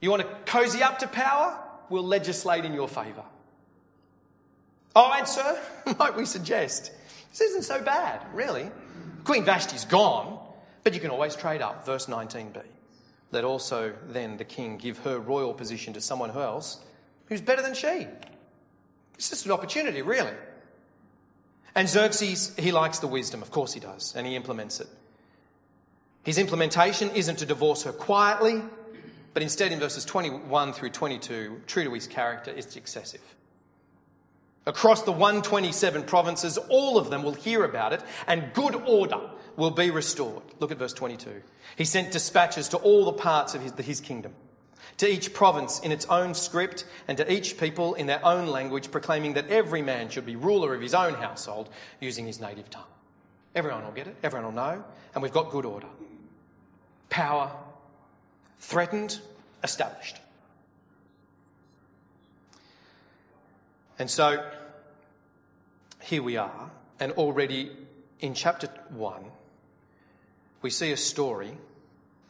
You 0.00 0.10
want 0.10 0.22
to 0.22 0.28
cozy 0.50 0.82
up 0.82 1.00
to 1.00 1.06
power? 1.06 1.63
We'll 1.90 2.06
legislate 2.06 2.64
in 2.64 2.72
your 2.72 2.88
favour. 2.88 3.24
Oh, 4.96 5.12
and 5.16 5.26
sir, 5.26 5.60
might 5.98 6.16
we 6.16 6.24
suggest 6.24 6.92
this 7.30 7.40
isn't 7.40 7.62
so 7.62 7.82
bad, 7.82 8.24
really. 8.32 8.70
Queen 9.24 9.44
Vashti's 9.44 9.84
gone, 9.84 10.38
but 10.84 10.94
you 10.94 11.00
can 11.00 11.10
always 11.10 11.34
trade 11.34 11.62
up. 11.62 11.84
Verse 11.84 12.06
19b. 12.06 12.62
let 13.32 13.42
also 13.44 13.92
then 14.08 14.36
the 14.36 14.44
king 14.44 14.76
give 14.76 14.98
her 14.98 15.18
royal 15.18 15.52
position 15.52 15.92
to 15.94 16.00
someone 16.00 16.30
else 16.30 16.78
who's 17.26 17.40
better 17.40 17.62
than 17.62 17.74
she. 17.74 18.06
It's 19.14 19.30
just 19.30 19.46
an 19.46 19.52
opportunity, 19.52 20.02
really. 20.02 20.32
And 21.74 21.88
Xerxes, 21.88 22.54
he 22.56 22.70
likes 22.70 23.00
the 23.00 23.08
wisdom, 23.08 23.42
of 23.42 23.50
course 23.50 23.72
he 23.72 23.80
does, 23.80 24.14
and 24.14 24.26
he 24.26 24.36
implements 24.36 24.78
it. 24.80 24.88
His 26.22 26.38
implementation 26.38 27.10
isn't 27.10 27.36
to 27.40 27.46
divorce 27.46 27.82
her 27.82 27.92
quietly, 27.92 28.62
but 29.34 29.42
instead 29.42 29.72
in 29.72 29.80
verses 29.80 30.04
21 30.04 30.72
through 30.72 30.90
22, 30.90 31.62
true 31.66 31.84
to 31.84 31.92
his 31.92 32.06
character, 32.06 32.52
it's 32.56 32.76
excessive. 32.76 33.20
Across 34.64 35.02
the 35.02 35.12
127 35.12 36.04
provinces, 36.04 36.56
all 36.56 36.96
of 36.96 37.10
them 37.10 37.22
will 37.22 37.34
hear 37.34 37.64
about 37.64 37.92
it, 37.92 38.00
and 38.26 38.52
good 38.54 38.74
order 38.74 39.20
will 39.56 39.72
be 39.72 39.90
restored. 39.90 40.42
Look 40.58 40.70
at 40.70 40.78
verse 40.78 40.94
22. 40.94 41.42
He 41.76 41.84
sent 41.84 42.12
dispatches 42.12 42.68
to 42.68 42.78
all 42.78 43.04
the 43.04 43.12
parts 43.12 43.54
of 43.54 43.60
his, 43.60 43.72
his 43.84 44.00
kingdom, 44.00 44.32
to 44.98 45.10
each 45.10 45.34
province 45.34 45.80
in 45.80 45.92
its 45.92 46.06
own 46.06 46.34
script, 46.34 46.86
and 47.08 47.18
to 47.18 47.30
each 47.30 47.58
people 47.58 47.94
in 47.94 48.06
their 48.06 48.24
own 48.24 48.46
language, 48.46 48.90
proclaiming 48.90 49.34
that 49.34 49.50
every 49.50 49.82
man 49.82 50.08
should 50.08 50.24
be 50.24 50.36
ruler 50.36 50.74
of 50.74 50.80
his 50.80 50.94
own 50.94 51.14
household 51.14 51.68
using 52.00 52.24
his 52.26 52.40
native 52.40 52.70
tongue. 52.70 52.84
Everyone 53.54 53.84
will 53.84 53.92
get 53.92 54.06
it, 54.06 54.16
everyone 54.22 54.46
will 54.46 54.62
know, 54.62 54.84
and 55.12 55.22
we've 55.22 55.32
got 55.32 55.50
good 55.50 55.64
order. 55.64 55.88
Power 57.10 57.50
threatened, 58.60 59.20
established. 59.62 60.18
And 63.98 64.10
so 64.10 64.44
here 66.02 66.22
we 66.22 66.36
are, 66.36 66.70
and 67.00 67.12
already 67.12 67.70
in 68.20 68.34
chapter 68.34 68.68
1, 68.90 69.24
we 70.62 70.70
see 70.70 70.92
a 70.92 70.96
story 70.96 71.56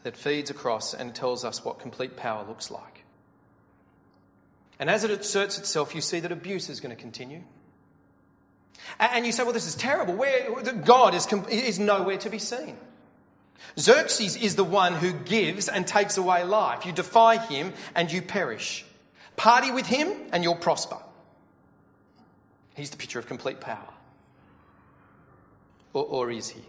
that 0.03 0.17
feeds 0.17 0.51
across 0.51 0.93
and 0.95 1.15
tells 1.15 1.45
us 1.45 1.65
what 1.65 1.79
complete 1.79 2.17
power 2.17 2.45
looks 2.47 2.71
like. 2.71 3.05
And 4.79 4.91
as 4.91 5.05
it 5.05 5.11
asserts 5.11 5.59
itself, 5.59 5.95
you 5.95 6.01
see 6.01 6.21
that 6.21 6.33
abuse 6.33 6.69
is 6.69 6.81
going 6.81 6.95
to 6.95 7.01
continue. 7.01 7.43
And 8.99 9.25
you 9.25 9.33
say, 9.33 9.45
well, 9.45 9.53
this 9.53 9.67
is 9.67 9.75
terrible. 9.75 10.15
Where, 10.15 10.63
God 10.63 11.15
is, 11.15 11.27
is 11.49 11.79
nowhere 11.79 12.19
to 12.19 12.29
be 12.29 12.39
seen. 12.39 12.77
Xerxes 13.79 14.37
is 14.37 14.57
the 14.57 14.65
one 14.65 14.95
who 14.95 15.13
gives 15.13 15.69
and 15.69 15.87
takes 15.87 16.17
away 16.17 16.45
life. 16.45 16.87
You 16.87 16.93
defy 16.93 17.39
him 17.39 17.73
and 17.95 18.11
you 18.11 18.23
perish. 18.23 18.85
Party 19.37 19.71
with 19.71 19.87
him 19.87 20.13
and 20.33 20.45
you'll 20.45 20.55
prosper. 20.55 20.99
He's 22.75 22.91
the 22.91 22.97
picture 22.97 23.19
of 23.19 23.27
complete 23.27 23.61
power. 23.61 23.89
Or, 25.93 26.05
or 26.05 26.31
is 26.31 26.51
he? 26.51 26.63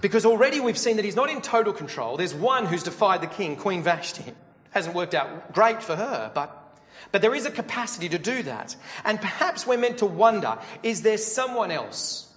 Because 0.00 0.26
already 0.26 0.60
we've 0.60 0.78
seen 0.78 0.96
that 0.96 1.04
he's 1.04 1.16
not 1.16 1.30
in 1.30 1.40
total 1.40 1.72
control. 1.72 2.16
There's 2.16 2.34
one 2.34 2.66
who's 2.66 2.82
defied 2.82 3.20
the 3.20 3.26
king, 3.26 3.56
Queen 3.56 3.82
Vashti. 3.82 4.24
Hasn't 4.70 4.94
worked 4.94 5.14
out 5.14 5.52
great 5.52 5.82
for 5.82 5.94
her, 5.94 6.32
but, 6.34 6.80
but 7.12 7.22
there 7.22 7.34
is 7.34 7.46
a 7.46 7.50
capacity 7.50 8.08
to 8.08 8.18
do 8.18 8.42
that. 8.42 8.74
And 9.04 9.20
perhaps 9.20 9.66
we're 9.66 9.78
meant 9.78 9.98
to 9.98 10.06
wonder 10.06 10.58
is 10.82 11.02
there 11.02 11.18
someone 11.18 11.70
else 11.70 12.28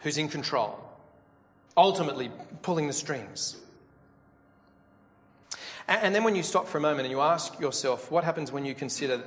who's 0.00 0.18
in 0.18 0.28
control? 0.28 0.87
Ultimately, 1.78 2.30
pulling 2.62 2.88
the 2.88 2.92
strings. 2.92 3.56
And 5.86 6.12
then 6.12 6.24
when 6.24 6.34
you 6.34 6.42
stop 6.42 6.66
for 6.66 6.76
a 6.76 6.80
moment 6.80 7.02
and 7.02 7.10
you 7.10 7.20
ask 7.20 7.58
yourself, 7.60 8.10
what 8.10 8.24
happens 8.24 8.50
when 8.50 8.64
you 8.64 8.74
consider 8.74 9.22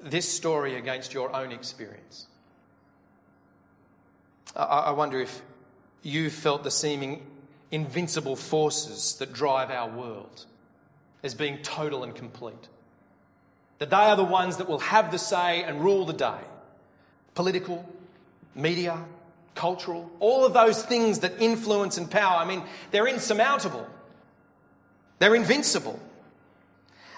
this 0.00 0.28
story 0.28 0.74
against 0.74 1.14
your 1.14 1.34
own 1.34 1.52
experience. 1.52 2.26
I 4.56 4.90
wonder 4.90 5.20
if 5.20 5.42
you've 6.02 6.32
felt 6.32 6.64
the 6.64 6.72
seeming 6.72 7.24
invincible 7.70 8.34
forces 8.34 9.14
that 9.20 9.32
drive 9.32 9.70
our 9.70 9.88
world 9.88 10.44
as 11.22 11.34
being 11.34 11.58
total 11.58 12.02
and 12.02 12.14
complete. 12.14 12.68
That 13.78 13.90
they 13.90 13.96
are 13.96 14.16
the 14.16 14.24
ones 14.24 14.56
that 14.56 14.68
will 14.68 14.80
have 14.80 15.12
the 15.12 15.18
say 15.18 15.62
and 15.62 15.80
rule 15.80 16.04
the 16.04 16.12
day. 16.12 16.40
Political, 17.34 17.88
media, 18.56 19.04
cultural, 19.54 20.10
all 20.20 20.44
of 20.44 20.54
those 20.54 20.82
things 20.82 21.20
that 21.20 21.40
influence 21.40 21.98
and 21.98 22.10
power, 22.10 22.36
I 22.38 22.44
mean, 22.44 22.62
they're 22.90 23.06
insurmountable. 23.06 23.86
They're 25.18 25.34
invincible. 25.34 26.00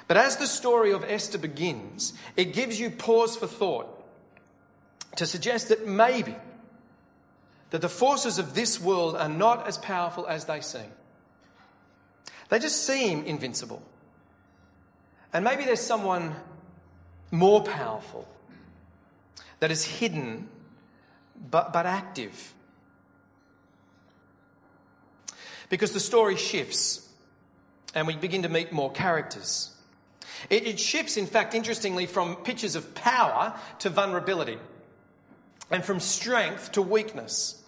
But 0.06 0.16
as 0.16 0.36
the 0.36 0.46
story 0.46 0.92
of 0.92 1.04
Esther 1.04 1.38
begins, 1.38 2.12
it 2.36 2.52
gives 2.52 2.78
you 2.78 2.90
pause 2.90 3.36
for 3.36 3.46
thought 3.46 3.88
to 5.16 5.26
suggest 5.26 5.68
that 5.68 5.86
maybe 5.86 6.34
that 7.70 7.80
the 7.80 7.88
forces 7.88 8.38
of 8.38 8.54
this 8.54 8.80
world 8.80 9.16
are 9.16 9.28
not 9.28 9.66
as 9.66 9.78
powerful 9.78 10.26
as 10.26 10.44
they 10.44 10.60
seem. 10.60 10.90
They 12.48 12.58
just 12.58 12.84
seem 12.84 13.24
invincible. 13.24 13.82
And 15.32 15.44
maybe 15.44 15.64
there's 15.64 15.80
someone 15.80 16.34
more 17.30 17.62
powerful 17.62 18.28
that 19.60 19.70
is 19.70 19.84
hidden 19.84 20.48
but, 21.50 21.72
but 21.72 21.86
active. 21.86 22.54
Because 25.68 25.92
the 25.92 26.00
story 26.00 26.36
shifts 26.36 27.08
and 27.94 28.06
we 28.06 28.16
begin 28.16 28.42
to 28.42 28.48
meet 28.48 28.72
more 28.72 28.90
characters. 28.90 29.70
It, 30.50 30.66
it 30.66 30.80
shifts, 30.80 31.16
in 31.16 31.26
fact, 31.26 31.54
interestingly, 31.54 32.06
from 32.06 32.36
pictures 32.36 32.74
of 32.74 32.94
power 32.94 33.58
to 33.80 33.90
vulnerability 33.90 34.58
and 35.70 35.84
from 35.84 36.00
strength 36.00 36.72
to 36.72 36.82
weakness. 36.82 37.62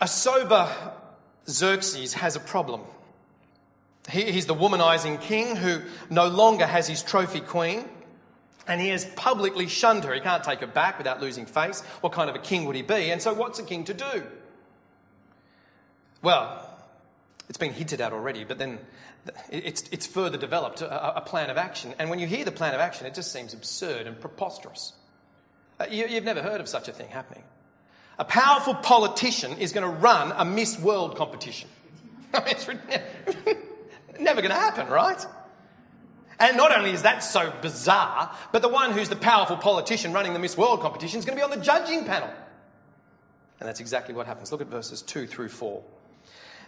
A 0.00 0.08
sober 0.08 0.68
Xerxes 1.48 2.14
has 2.14 2.36
a 2.36 2.40
problem. 2.40 2.82
He, 4.10 4.30
he's 4.30 4.46
the 4.46 4.54
womanizing 4.54 5.20
king 5.20 5.56
who 5.56 5.82
no 6.08 6.28
longer 6.28 6.66
has 6.66 6.86
his 6.86 7.02
trophy 7.02 7.40
queen, 7.40 7.84
and 8.68 8.80
he 8.80 8.88
has 8.88 9.04
publicly 9.04 9.66
shunned 9.66 10.04
her. 10.04 10.12
He 10.12 10.20
can't 10.20 10.44
take 10.44 10.60
her 10.60 10.66
back 10.66 10.98
without 10.98 11.20
losing 11.20 11.46
face. 11.46 11.80
What 12.00 12.12
kind 12.12 12.28
of 12.30 12.36
a 12.36 12.38
king 12.38 12.66
would 12.66 12.76
he 12.76 12.82
be? 12.82 13.10
And 13.10 13.20
so, 13.20 13.32
what's 13.34 13.58
a 13.58 13.64
king 13.64 13.84
to 13.84 13.94
do? 13.94 14.22
Well, 16.22 16.64
it's 17.48 17.58
been 17.58 17.72
hinted 17.72 18.00
at 18.00 18.12
already, 18.12 18.44
but 18.44 18.58
then 18.58 18.78
it's, 19.50 19.84
it's 19.90 20.06
further 20.06 20.36
developed 20.36 20.82
a, 20.82 21.16
a, 21.16 21.20
plan 21.20 21.50
of 21.50 21.56
action. 21.56 21.94
And 21.98 22.10
when 22.10 22.18
you 22.18 22.26
hear 22.26 22.44
the 22.44 22.52
plan 22.52 22.74
of 22.74 22.80
action, 22.80 23.06
it 23.06 23.14
just 23.14 23.32
seems 23.32 23.54
absurd 23.54 24.06
and 24.06 24.20
preposterous. 24.20 24.92
Uh, 25.78 25.86
you, 25.90 26.06
you've 26.06 26.24
never 26.24 26.42
heard 26.42 26.60
of 26.60 26.68
such 26.68 26.88
a 26.88 26.92
thing 26.92 27.08
happening. 27.08 27.44
A 28.18 28.24
powerful 28.24 28.74
politician 28.74 29.52
is 29.58 29.72
going 29.72 29.88
to 29.88 30.00
run 30.00 30.32
a 30.36 30.44
Miss 30.44 30.78
World 30.78 31.16
competition. 31.16 31.68
it's 32.34 32.66
never 34.20 34.40
going 34.40 34.52
to 34.52 34.60
happen, 34.60 34.88
right? 34.88 35.24
And 36.40 36.56
not 36.56 36.76
only 36.76 36.92
is 36.92 37.02
that 37.02 37.24
so 37.24 37.52
bizarre, 37.62 38.34
but 38.52 38.62
the 38.62 38.68
one 38.68 38.92
who's 38.92 39.08
the 39.08 39.16
powerful 39.16 39.56
politician 39.56 40.12
running 40.12 40.34
the 40.34 40.38
Miss 40.38 40.56
World 40.56 40.80
competition 40.80 41.18
is 41.18 41.24
going 41.24 41.36
to 41.36 41.44
be 41.44 41.50
on 41.50 41.56
the 41.56 41.64
judging 41.64 42.04
panel. 42.04 42.30
And 43.60 43.68
that's 43.68 43.80
exactly 43.80 44.14
what 44.14 44.26
happens. 44.26 44.52
Look 44.52 44.60
at 44.60 44.68
verses 44.68 45.02
2 45.02 45.26
through 45.26 45.48
4. 45.48 45.82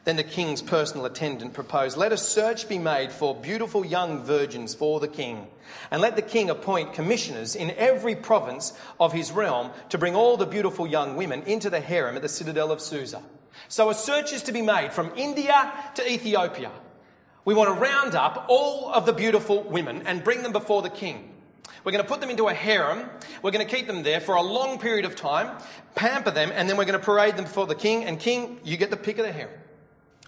Then 0.04 0.16
the 0.16 0.24
king's 0.24 0.62
personal 0.62 1.04
attendant 1.04 1.52
proposed, 1.52 1.96
Let 1.96 2.12
a 2.12 2.16
search 2.16 2.68
be 2.68 2.78
made 2.78 3.12
for 3.12 3.35
beautiful 3.35 3.85
young 3.85 4.24
virgins 4.24 4.74
for 4.74 4.98
the 4.98 5.09
king, 5.09 5.46
and 5.90 6.00
let 6.00 6.16
the 6.16 6.22
king 6.22 6.48
appoint 6.48 6.94
commissioners 6.94 7.54
in 7.54 7.70
every 7.72 8.16
province 8.16 8.72
of 8.98 9.12
his 9.12 9.30
realm 9.30 9.70
to 9.90 9.98
bring 9.98 10.14
all 10.14 10.38
the 10.38 10.46
beautiful 10.46 10.87
young 10.87 11.16
women 11.16 11.42
into 11.42 11.68
the 11.68 11.80
harem 11.80 12.16
at 12.16 12.22
the 12.22 12.28
citadel 12.28 12.72
of 12.72 12.80
Susa. 12.80 13.22
So 13.68 13.90
a 13.90 13.94
search 13.94 14.33
is 14.33 14.42
to 14.44 14.52
be 14.52 14.62
made 14.62 14.92
from 14.92 15.12
India 15.16 15.70
to 15.94 16.11
Ethiopia. 16.11 16.70
We 17.44 17.55
want 17.55 17.74
to 17.74 17.81
round 17.81 18.14
up 18.14 18.46
all 18.48 18.92
of 18.92 19.07
the 19.07 19.12
beautiful 19.12 19.62
women 19.62 20.07
and 20.07 20.22
bring 20.22 20.42
them 20.42 20.53
before 20.53 20.83
the 20.83 20.90
king. 20.90 21.33
We're 21.85 21.92
going 21.92 22.05
to 22.05 22.09
put 22.09 22.20
them 22.20 22.31
into 22.31 22.48
a 22.48 22.55
harem. 22.55 23.09
We're 23.42 23.53
going 23.53 23.66
to 23.66 23.74
keep 23.74 23.87
them 23.87 24.03
there 24.03 24.20
for 24.20 24.35
a 24.35 24.42
long 24.42 24.79
period 24.79 25.07
of 25.07 25.16
time, 25.16 25.57
pamper 25.94 26.31
them, 26.31 26.53
and 26.55 26.68
then 26.68 26.76
we're 26.76 26.85
going 26.85 26.98
to 26.98 27.05
parade 27.05 27.37
them 27.37 27.44
before 27.44 27.66
the 27.66 27.74
king. 27.74 28.05
And 28.05 28.18
king, 28.18 28.61
you 28.64 28.76
get 28.76 28.90
the 28.90 28.96
pick 28.96 29.18
of 29.18 29.24
the 29.24 29.33
harem. 29.33 29.59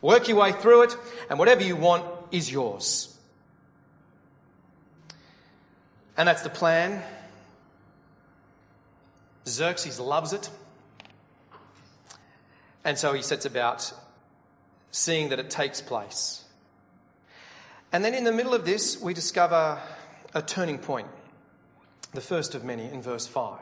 Work 0.00 0.28
your 0.28 0.38
way 0.38 0.52
through 0.52 0.84
it, 0.84 0.96
and 1.28 1.38
whatever 1.38 1.62
you 1.62 1.76
want 1.76 2.04
is 2.32 2.50
yours. 2.50 3.16
And 6.16 6.26
that's 6.26 6.42
the 6.42 6.50
plan. 6.50 7.02
Xerxes 9.46 10.00
loves 10.00 10.32
it. 10.32 10.50
And 12.84 12.98
so 12.98 13.12
he 13.12 13.22
sets 13.22 13.44
about 13.44 13.92
seeing 14.90 15.28
that 15.28 15.38
it 15.38 15.50
takes 15.50 15.80
place. 15.80 16.41
And 17.92 18.04
then 18.04 18.14
in 18.14 18.24
the 18.24 18.32
middle 18.32 18.54
of 18.54 18.64
this, 18.64 19.00
we 19.00 19.14
discover 19.14 19.80
a 20.34 20.42
turning 20.42 20.78
point, 20.78 21.08
the 22.14 22.20
first 22.20 22.54
of 22.54 22.64
many 22.64 22.84
in 22.84 23.02
verse 23.02 23.26
5. 23.26 23.58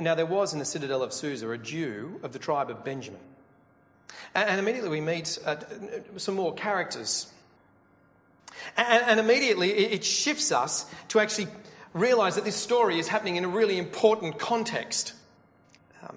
Now, 0.00 0.14
there 0.14 0.26
was 0.26 0.52
in 0.52 0.60
the 0.60 0.64
citadel 0.64 1.02
of 1.02 1.12
Susa 1.12 1.50
a 1.50 1.58
Jew 1.58 2.20
of 2.22 2.32
the 2.32 2.38
tribe 2.38 2.70
of 2.70 2.84
Benjamin 2.84 3.20
and, 4.34 4.58
immediately 4.58 4.90
we 4.90 5.00
meet 5.00 5.38
uh, 5.44 5.56
some 6.16 6.34
more 6.34 6.54
characters. 6.54 7.30
And, 8.76 9.18
immediately 9.18 9.70
it 9.70 10.04
shifts 10.04 10.52
us 10.52 10.86
to 11.08 11.20
actually 11.20 11.48
realize 11.92 12.36
that 12.36 12.44
this 12.44 12.56
story 12.56 12.98
is 12.98 13.08
happening 13.08 13.36
in 13.36 13.44
a 13.44 13.48
really 13.48 13.78
important 13.78 14.38
context. 14.38 15.12
Um, 16.02 16.16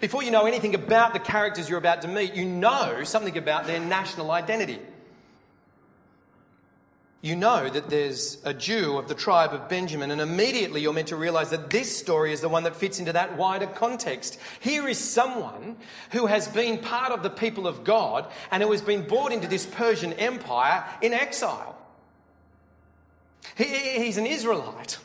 Before 0.00 0.22
you 0.22 0.30
know 0.30 0.46
anything 0.46 0.74
about 0.74 1.12
the 1.12 1.18
characters 1.18 1.68
you're 1.68 1.78
about 1.78 2.02
to 2.02 2.08
meet, 2.08 2.34
you 2.34 2.44
know 2.44 3.02
something 3.04 3.36
about 3.36 3.66
their 3.66 3.80
national 3.80 4.30
identity. 4.30 4.78
You 7.22 7.36
know 7.36 7.68
that 7.68 7.90
there's 7.90 8.38
a 8.44 8.54
Jew 8.54 8.96
of 8.96 9.06
the 9.06 9.14
tribe 9.14 9.52
of 9.52 9.68
Benjamin, 9.68 10.10
and 10.10 10.22
immediately 10.22 10.80
you're 10.80 10.94
meant 10.94 11.08
to 11.08 11.16
realize 11.16 11.50
that 11.50 11.68
this 11.68 11.94
story 11.94 12.32
is 12.32 12.40
the 12.40 12.48
one 12.48 12.62
that 12.62 12.76
fits 12.76 12.98
into 12.98 13.12
that 13.12 13.36
wider 13.36 13.66
context. 13.66 14.38
Here 14.60 14.88
is 14.88 14.96
someone 14.96 15.76
who 16.12 16.26
has 16.26 16.48
been 16.48 16.78
part 16.78 17.12
of 17.12 17.22
the 17.22 17.28
people 17.28 17.66
of 17.66 17.84
God 17.84 18.26
and 18.50 18.62
who 18.62 18.72
has 18.72 18.80
been 18.80 19.06
brought 19.06 19.32
into 19.32 19.48
this 19.48 19.66
Persian 19.66 20.14
Empire 20.14 20.82
in 21.02 21.12
exile. 21.12 21.76
He, 23.54 23.64
he's 23.64 24.16
an 24.16 24.26
Israelite. 24.26 24.98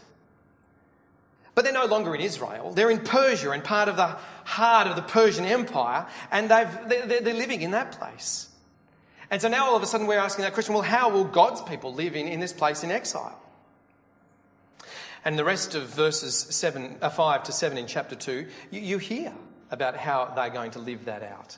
But 1.54 1.66
they're 1.66 1.74
no 1.74 1.86
longer 1.86 2.16
in 2.16 2.22
Israel. 2.22 2.72
They're 2.72 2.92
in 2.92 3.00
Persia 3.00 3.52
and 3.52 3.64
part 3.64 3.90
of 3.90 3.98
the 3.98 4.18
heart 4.46 4.88
of 4.88 4.96
the 4.96 5.02
Persian 5.02 5.44
Empire, 5.44 6.06
and 6.32 6.50
they're, 6.50 7.20
they're 7.22 7.34
living 7.34 7.62
in 7.62 7.72
that 7.72 7.94
place. 7.94 8.48
And 9.32 9.42
so 9.42 9.48
now 9.48 9.66
all 9.66 9.76
of 9.76 9.84
a 9.84 9.86
sudden 9.86 10.08
we're 10.08 10.20
asking 10.20 10.44
that 10.44 10.54
question 10.54 10.74
well, 10.74 10.84
how 10.84 11.10
will 11.10 11.24
God's 11.24 11.62
people 11.62 11.94
live 11.94 12.16
in, 12.16 12.28
in 12.28 12.40
this 12.40 12.54
place 12.54 12.84
in 12.84 12.92
exile? 12.92 13.40
And 15.24 15.40
the 15.40 15.44
rest 15.44 15.74
of 15.74 15.88
verses 15.88 16.36
seven, 16.36 16.98
uh, 17.02 17.10
5 17.10 17.44
to 17.44 17.52
7 17.52 17.78
in 17.78 17.88
chapter 17.88 18.16
2, 18.16 18.46
you, 18.70 18.80
you 18.80 18.98
hear 19.00 19.34
about 19.72 19.98
how 19.98 20.32
they're 20.36 20.52
going 20.52 20.72
to 20.72 20.80
live 20.80 21.06
that 21.06 21.24
out. 21.24 21.58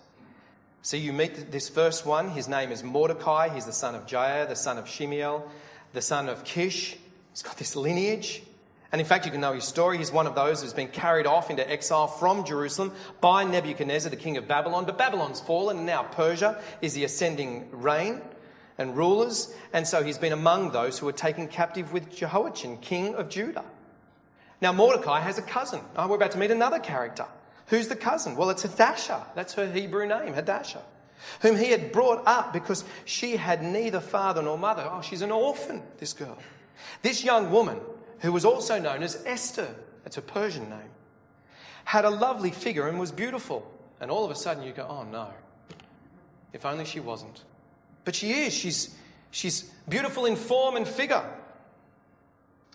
So 0.82 0.96
you 0.96 1.12
meet 1.12 1.52
this 1.52 1.68
first 1.68 2.06
one. 2.06 2.30
His 2.30 2.48
name 2.48 2.72
is 2.72 2.82
Mordecai. 2.82 3.50
He's 3.50 3.66
the 3.66 3.74
son 3.74 3.94
of 3.94 4.06
Jair, 4.06 4.48
the 4.48 4.56
son 4.56 4.78
of 4.78 4.86
Shemiel, 4.86 5.44
the 5.92 6.02
son 6.02 6.30
of 6.30 6.46
Kish. 6.46 6.96
He's 7.32 7.42
got 7.42 7.58
this 7.58 7.76
lineage. 7.76 8.42
And 8.92 9.02
in 9.02 9.08
fact, 9.08 9.26
you 9.26 9.32
can 9.32 9.42
know 9.42 9.54
his 9.54 9.66
story. 9.66 9.98
He's 9.98 10.12
one 10.12 10.28
of 10.28 10.36
those 10.36 10.62
who's 10.62 10.74
been 10.74 10.88
carried 10.88 11.26
off 11.26 11.50
into 11.50 11.70
exile 11.70 12.08
from 12.08 12.46
Jerusalem 12.46 12.94
by 13.20 13.44
Nebuchadnezzar, 13.44 14.10
the 14.10 14.16
king 14.16 14.38
of 14.38 14.48
Babylon. 14.48 14.86
But 14.86 14.98
Babylon's 14.98 15.42
fallen, 15.42 15.78
and 15.78 15.86
now 15.86 16.04
Persia 16.04 16.62
is 16.82 16.94
the 16.94 17.04
ascending 17.04 17.68
reign 17.72 18.22
and 18.78 18.96
rulers. 18.96 19.54
And 19.74 19.86
so 19.86 20.04
he's 20.04 20.18
been 20.18 20.32
among 20.32 20.72
those 20.72 20.98
who 21.00 21.06
were 21.06 21.12
taken 21.12 21.48
captive 21.48 21.92
with 21.92 22.16
Jehoiachin, 22.16 22.78
king 22.78 23.16
of 23.16 23.30
Judah. 23.30 23.66
Now, 24.62 24.72
Mordecai 24.72 25.20
has 25.20 25.38
a 25.38 25.44
cousin. 25.44 25.82
Oh, 25.96 26.08
we're 26.08 26.16
about 26.16 26.32
to 26.32 26.38
meet 26.38 26.52
another 26.52 26.80
character. 26.80 27.26
Who's 27.68 27.90
the 27.90 27.96
cousin? 27.96 28.36
Well, 28.36 28.50
it's 28.50 28.64
Hadassah. 28.64 29.28
That's 29.36 29.54
her 29.56 29.70
Hebrew 29.70 30.08
name, 30.08 30.34
Hadasha, 30.34 30.82
Whom 31.42 31.58
he 31.58 31.68
had 31.68 31.92
brought 31.92 32.26
up 32.26 32.54
because 32.54 32.86
she 33.04 33.36
had 33.36 33.62
neither 33.62 34.00
father 34.00 34.42
nor 34.42 34.58
mother. 34.58 34.88
Oh, 34.90 35.02
she's 35.02 35.22
an 35.22 35.32
orphan, 35.32 35.84
this 36.00 36.14
girl. 36.14 36.38
This 37.02 37.24
young 37.24 37.52
woman 37.52 37.80
who 38.20 38.32
was 38.32 38.46
also 38.46 38.80
known 38.80 39.04
as 39.04 39.24
Esther, 39.26 39.74
that's 40.04 40.18
a 40.18 40.22
Persian 40.22 40.70
name, 40.70 40.90
had 41.86 42.06
a 42.06 42.10
lovely 42.10 42.52
figure 42.52 42.88
and 42.88 43.00
was 43.00 43.12
beautiful. 43.12 43.72
And 44.00 44.12
all 44.12 44.26
of 44.26 44.32
a 44.32 44.36
sudden 44.36 44.64
you 44.64 44.74
go, 44.74 44.86
oh 44.90 45.04
no, 45.04 45.30
if 46.54 46.66
only 46.66 46.86
she 46.86 47.00
wasn't. 47.00 47.44
But 48.04 48.16
she 48.16 48.32
is. 48.32 48.54
She's, 48.54 48.96
she's 49.32 49.64
beautiful 49.88 50.26
in 50.26 50.36
form 50.36 50.76
and 50.76 50.88
figure. 50.88 51.24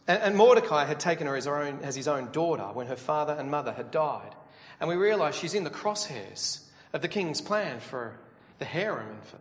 And, 0.06 0.22
and 0.22 0.36
Mordecai 0.36 0.84
had 0.84 1.00
taken 1.00 1.26
her 1.26 1.36
as, 1.36 1.46
her 1.46 1.56
own, 1.62 1.80
as 1.82 1.94
his 1.94 2.08
own 2.08 2.30
daughter 2.32 2.64
when 2.64 2.86
her 2.86 2.96
father 2.96 3.34
and 3.34 3.50
mother 3.50 3.72
had 3.72 3.90
died. 3.90 4.34
And 4.80 4.88
we 4.88 4.96
realize 4.96 5.34
she's 5.34 5.54
in 5.54 5.64
the 5.64 5.70
crosshairs 5.70 6.64
of 6.92 7.02
the 7.02 7.08
king's 7.08 7.40
plan 7.40 7.80
for 7.80 8.18
the 8.58 8.64
harem 8.64 9.08
and 9.08 9.24
for 9.24 9.38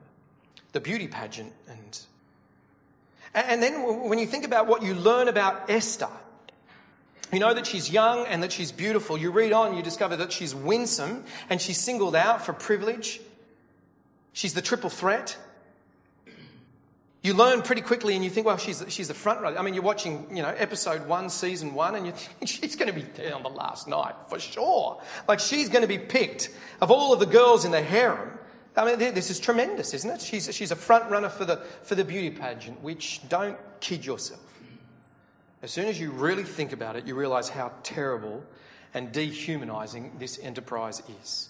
the 0.72 0.80
beauty 0.80 1.08
pageant 1.08 1.52
and 1.68 2.00
and 3.34 3.62
then 3.64 4.10
when 4.10 4.20
you 4.20 4.28
think 4.28 4.46
about 4.46 4.68
what 4.68 4.84
you 4.84 4.94
learn 4.94 5.28
about 5.28 5.70
Esther, 5.70 6.10
you 7.32 7.40
know 7.40 7.54
that 7.54 7.66
she's 7.66 7.90
young 7.90 8.26
and 8.28 8.44
that 8.44 8.52
she's 8.52 8.72
beautiful. 8.72 9.18
You 9.18 9.32
read 9.32 9.54
on, 9.54 9.78
you 9.78 9.84
discover 9.84 10.18
that 10.18 10.34
she's 10.34 10.54
winsome 10.54 11.24
and 11.50 11.62
she's 11.62 11.80
singled 11.80 12.16
out 12.16 12.46
for 12.46 12.52
privilege. 12.52 13.22
She's 14.34 14.54
the 14.54 14.62
triple 14.62 14.90
threat. 14.90 15.38
You 17.24 17.36
learn 17.36 17.62
pretty 17.62 17.84
quickly 17.84 18.16
and 18.16 18.24
you 18.24 18.32
think, 18.32 18.48
well, 18.48 18.58
she's, 18.58 18.84
she's 18.90 19.08
the 19.08 19.14
front 19.14 19.42
runner. 19.42 19.58
I 19.58 19.62
mean, 19.62 19.76
you're 19.76 19.84
watching, 19.84 20.26
you 20.36 20.42
know, 20.42 20.50
episode 20.50 21.08
one, 21.08 21.30
season 21.30 21.74
one, 21.74 21.96
and 21.96 22.06
you 22.06 22.12
think 22.14 22.50
she's 22.50 22.76
going 22.76 22.88
to 22.88 22.94
be 22.94 23.06
there 23.16 23.36
on 23.36 23.44
the 23.44 23.50
last 23.50 23.88
night 23.88 24.16
for 24.28 24.40
sure. 24.40 25.02
Like 25.28 25.40
she's 25.40 25.70
going 25.70 25.84
to 25.84 25.88
be 25.88 26.00
picked 26.00 26.50
of 26.82 26.92
all 26.92 27.14
of 27.14 27.20
the 27.20 27.28
girls 27.28 27.64
in 27.64 27.72
the 27.72 27.82
harem. 27.82 28.38
I 28.76 28.86
mean, 28.86 29.14
this 29.14 29.30
is 29.30 29.40
tremendous, 29.40 29.94
isn't 29.94 30.10
it? 30.10 30.22
She's, 30.22 30.54
she's 30.56 30.72
a 30.72 30.76
front 30.76 31.10
runner 31.10 31.30
for 31.30 31.44
the, 31.44 31.58
for 31.84 31.96
the 31.96 32.06
beauty 32.06 32.30
pageant, 32.30 32.82
which 32.82 33.28
don't 33.28 33.58
kid 33.82 34.06
yourself. 34.06 34.40
As 35.62 35.72
soon 35.72 35.88
as 35.88 36.00
you 36.00 36.12
really 36.12 36.44
think 36.44 36.72
about 36.72 36.96
it, 36.96 37.06
you 37.06 37.14
realize 37.16 37.50
how 37.50 37.72
terrible 37.84 38.44
and 38.94 39.12
dehumanizing 39.12 40.14
this 40.18 40.40
enterprise 40.40 41.02
is. 41.22 41.50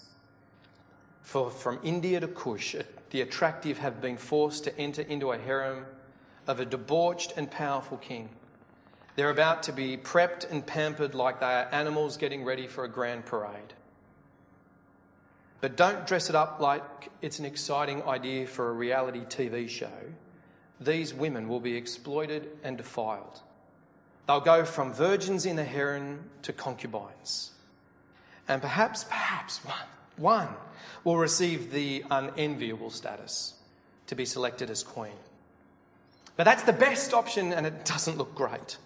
For 1.22 1.50
from 1.50 1.78
India 1.82 2.20
to 2.20 2.28
Kush, 2.28 2.74
the 3.10 3.20
attractive 3.20 3.78
have 3.78 4.00
been 4.00 4.16
forced 4.16 4.64
to 4.64 4.78
enter 4.78 5.02
into 5.02 5.32
a 5.32 5.38
harem 5.38 5.86
of 6.46 6.60
a 6.60 6.64
debauched 6.64 7.34
and 7.36 7.50
powerful 7.50 7.98
king. 7.98 8.28
They're 9.14 9.30
about 9.30 9.62
to 9.64 9.72
be 9.72 9.96
prepped 9.96 10.50
and 10.50 10.66
pampered 10.66 11.14
like 11.14 11.40
they 11.40 11.46
are 11.46 11.68
animals 11.70 12.16
getting 12.16 12.44
ready 12.44 12.66
for 12.66 12.84
a 12.84 12.88
grand 12.88 13.26
parade. 13.26 13.74
But 15.62 15.76
don't 15.76 16.08
dress 16.08 16.28
it 16.28 16.34
up 16.34 16.58
like 16.60 16.82
it's 17.22 17.38
an 17.38 17.44
exciting 17.44 18.02
idea 18.02 18.48
for 18.48 18.68
a 18.68 18.72
reality 18.72 19.20
TV 19.20 19.68
show. 19.68 19.92
These 20.80 21.14
women 21.14 21.48
will 21.48 21.60
be 21.60 21.76
exploited 21.76 22.48
and 22.64 22.76
defiled. 22.76 23.40
They'll 24.26 24.40
go 24.40 24.64
from 24.64 24.92
virgins 24.92 25.46
in 25.46 25.54
the 25.54 25.64
harem 25.64 26.24
to 26.42 26.52
concubines. 26.52 27.52
And 28.48 28.60
perhaps, 28.60 29.04
perhaps 29.04 29.64
one, 29.64 29.86
one 30.16 30.48
will 31.04 31.16
receive 31.16 31.70
the 31.70 32.04
unenviable 32.10 32.90
status 32.90 33.54
to 34.08 34.16
be 34.16 34.24
selected 34.24 34.68
as 34.68 34.82
queen. 34.82 35.12
But 36.36 36.42
that's 36.42 36.64
the 36.64 36.72
best 36.72 37.14
option 37.14 37.52
and 37.52 37.66
it 37.66 37.84
doesn't 37.84 38.18
look 38.18 38.34
great. 38.34 38.78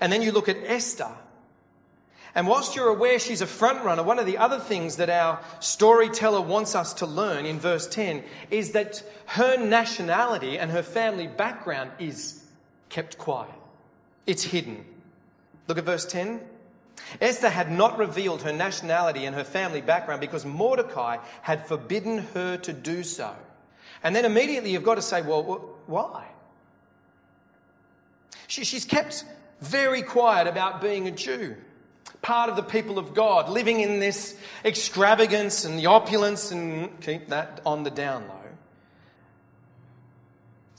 And 0.00 0.10
then 0.10 0.22
you 0.22 0.32
look 0.32 0.48
at 0.48 0.56
Esther 0.64 1.12
and 2.38 2.46
whilst 2.46 2.76
you're 2.76 2.90
aware 2.90 3.18
she's 3.18 3.40
a 3.40 3.48
front 3.48 3.84
runner, 3.84 4.04
one 4.04 4.20
of 4.20 4.26
the 4.26 4.38
other 4.38 4.60
things 4.60 4.98
that 4.98 5.10
our 5.10 5.40
storyteller 5.58 6.40
wants 6.40 6.76
us 6.76 6.94
to 6.94 7.04
learn 7.04 7.44
in 7.44 7.58
verse 7.58 7.88
10 7.88 8.22
is 8.48 8.70
that 8.70 9.02
her 9.26 9.56
nationality 9.56 10.56
and 10.56 10.70
her 10.70 10.84
family 10.84 11.26
background 11.26 11.90
is 11.98 12.44
kept 12.90 13.18
quiet. 13.18 13.50
It's 14.24 14.44
hidden. 14.44 14.84
Look 15.66 15.78
at 15.78 15.84
verse 15.84 16.06
10. 16.06 16.40
Esther 17.20 17.48
had 17.48 17.72
not 17.72 17.98
revealed 17.98 18.42
her 18.42 18.52
nationality 18.52 19.24
and 19.24 19.34
her 19.34 19.42
family 19.42 19.80
background 19.80 20.20
because 20.20 20.46
Mordecai 20.46 21.16
had 21.42 21.66
forbidden 21.66 22.18
her 22.34 22.56
to 22.58 22.72
do 22.72 23.02
so. 23.02 23.34
And 24.04 24.14
then 24.14 24.24
immediately 24.24 24.70
you've 24.70 24.84
got 24.84 24.94
to 24.94 25.02
say, 25.02 25.22
well, 25.22 25.74
why? 25.86 26.28
She, 28.46 28.62
she's 28.62 28.84
kept 28.84 29.24
very 29.60 30.02
quiet 30.02 30.46
about 30.46 30.80
being 30.80 31.08
a 31.08 31.10
Jew 31.10 31.56
part 32.22 32.50
of 32.50 32.56
the 32.56 32.62
people 32.62 32.98
of 32.98 33.14
God, 33.14 33.48
living 33.48 33.80
in 33.80 34.00
this 34.00 34.36
extravagance 34.64 35.64
and 35.64 35.78
the 35.78 35.86
opulence, 35.86 36.50
and 36.50 37.00
keep 37.00 37.28
that 37.28 37.60
on 37.64 37.82
the 37.84 37.90
down 37.90 38.26
low. 38.28 38.34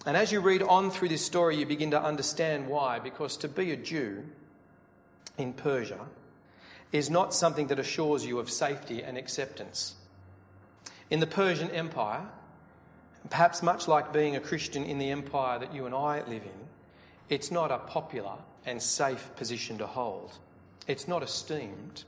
And 0.06 0.15
as 0.15 0.32
you 0.32 0.39
read 0.39 0.63
on 0.63 0.92
through 0.92 1.10
this 1.10 1.26
story, 1.26 1.58
you 1.58 1.65
begin 1.65 1.92
to 1.92 2.02
understand 2.02 2.68
why. 2.68 3.00
Because 3.00 3.38
to 3.38 3.48
be 3.48 3.72
a 3.72 3.78
Jew 3.78 4.24
in 5.38 5.54
Persia 5.54 6.00
is 6.92 7.10
not 7.10 7.34
something 7.34 7.68
that 7.68 7.80
assures 7.80 8.26
you 8.26 8.39
of 8.39 8.50
safety 8.50 9.04
and 9.04 9.18
acceptance. 9.18 9.96
In 11.10 11.20
the 11.20 11.28
Persian 11.28 11.70
Empire, 11.72 12.26
perhaps 13.30 13.62
much 13.62 13.88
like 13.88 14.13
being 14.13 14.36
a 14.36 14.39
Christian 14.39 14.84
in 14.84 14.98
the 14.98 15.12
empire 15.12 15.60
that 15.60 15.74
you 15.74 15.86
and 15.86 15.94
I 15.94 16.20
live 16.28 16.44
in, 16.44 16.68
it's 17.30 17.52
not 17.52 17.72
a 17.72 17.78
popular 17.78 18.36
and 18.65 18.82
safe 18.82 19.30
position 19.36 19.78
to 19.80 19.88
hold. 19.88 20.32
It's 20.89 21.08
not 21.08 21.21
esteemed. 21.21 22.04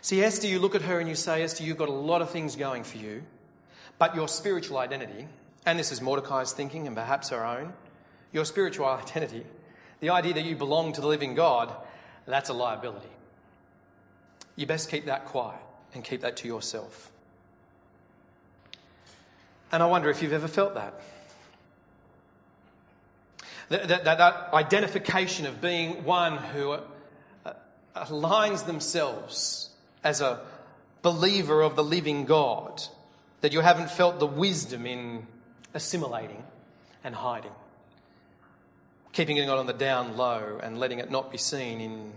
See, 0.00 0.22
Esther, 0.22 0.46
you 0.46 0.58
look 0.58 0.74
at 0.74 0.80
her 0.80 0.98
and 0.98 1.06
you 1.06 1.14
say, 1.14 1.42
Esther, 1.42 1.64
you've 1.64 1.76
got 1.76 1.90
a 1.90 1.92
lot 1.92 2.22
of 2.22 2.30
things 2.30 2.56
going 2.56 2.82
for 2.82 2.96
you, 2.96 3.24
but 3.98 4.14
your 4.14 4.26
spiritual 4.26 4.78
identity, 4.78 5.28
and 5.66 5.78
this 5.78 5.92
is 5.92 6.00
Mordecai's 6.00 6.52
thinking 6.52 6.86
and 6.86 6.96
perhaps 6.96 7.28
her 7.28 7.44
own, 7.44 7.74
your 8.32 8.46
spiritual 8.46 8.86
identity, 8.86 9.44
the 10.00 10.08
idea 10.08 10.32
that 10.32 10.46
you 10.46 10.56
belong 10.56 10.94
to 10.94 11.02
the 11.02 11.06
living 11.06 11.34
God, 11.34 11.74
that's 12.24 12.48
a 12.48 12.54
liability. 12.54 13.06
You 14.56 14.64
best 14.64 14.90
keep 14.90 15.04
that 15.04 15.26
quiet 15.26 15.60
and 15.92 16.02
keep 16.02 16.22
that 16.22 16.38
to 16.38 16.48
yourself. 16.48 17.12
And 19.70 19.82
I 19.82 19.86
wonder 19.86 20.08
if 20.08 20.22
you've 20.22 20.32
ever 20.32 20.48
felt 20.48 20.74
that. 20.74 20.94
That, 23.68 23.88
that, 23.88 24.04
that 24.04 24.54
identification 24.54 25.44
of 25.44 25.60
being 25.60 26.02
one 26.04 26.38
who 26.38 26.78
aligns 27.96 28.66
themselves 28.66 29.70
as 30.04 30.20
a 30.20 30.40
believer 31.02 31.62
of 31.62 31.76
the 31.76 31.84
living 31.84 32.24
God, 32.24 32.82
that 33.40 33.52
you 33.52 33.60
haven't 33.60 33.90
felt 33.90 34.18
the 34.18 34.26
wisdom 34.26 34.86
in 34.86 35.26
assimilating 35.74 36.42
and 37.04 37.14
hiding, 37.14 37.52
keeping 39.12 39.36
it 39.36 39.48
on 39.48 39.66
the 39.66 39.72
down 39.72 40.16
low 40.16 40.60
and 40.62 40.78
letting 40.78 40.98
it 40.98 41.10
not 41.10 41.30
be 41.30 41.38
seen 41.38 41.80
in 41.80 42.12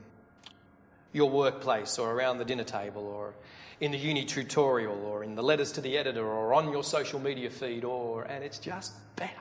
your 1.14 1.30
workplace 1.30 1.98
or 1.98 2.12
around 2.12 2.38
the 2.38 2.46
dinner 2.46 2.64
table 2.64 3.04
or 3.04 3.34
in 3.80 3.92
the 3.92 3.98
uni 3.98 4.26
tutorial 4.26 5.06
or 5.06 5.24
in 5.24 5.36
the 5.36 5.44
letters 5.44 5.72
to 5.72 5.82
the 5.82 5.98
editor 5.98 6.26
or 6.26 6.54
on 6.54 6.72
your 6.72 6.84
social 6.84 7.20
media 7.20 7.50
feed 7.50 7.84
or 7.84 8.24
and 8.24 8.44
it's 8.44 8.60
just 8.60 8.94
better. 9.16 9.32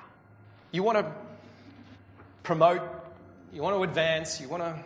You 0.70 0.83
want 0.83 0.98
to 0.98 1.12
promote, 2.42 2.83
you 3.53 3.62
want 3.62 3.77
to 3.77 3.83
advance, 3.83 4.40
you 4.40 4.48
want 4.48 4.62
to 4.62 4.79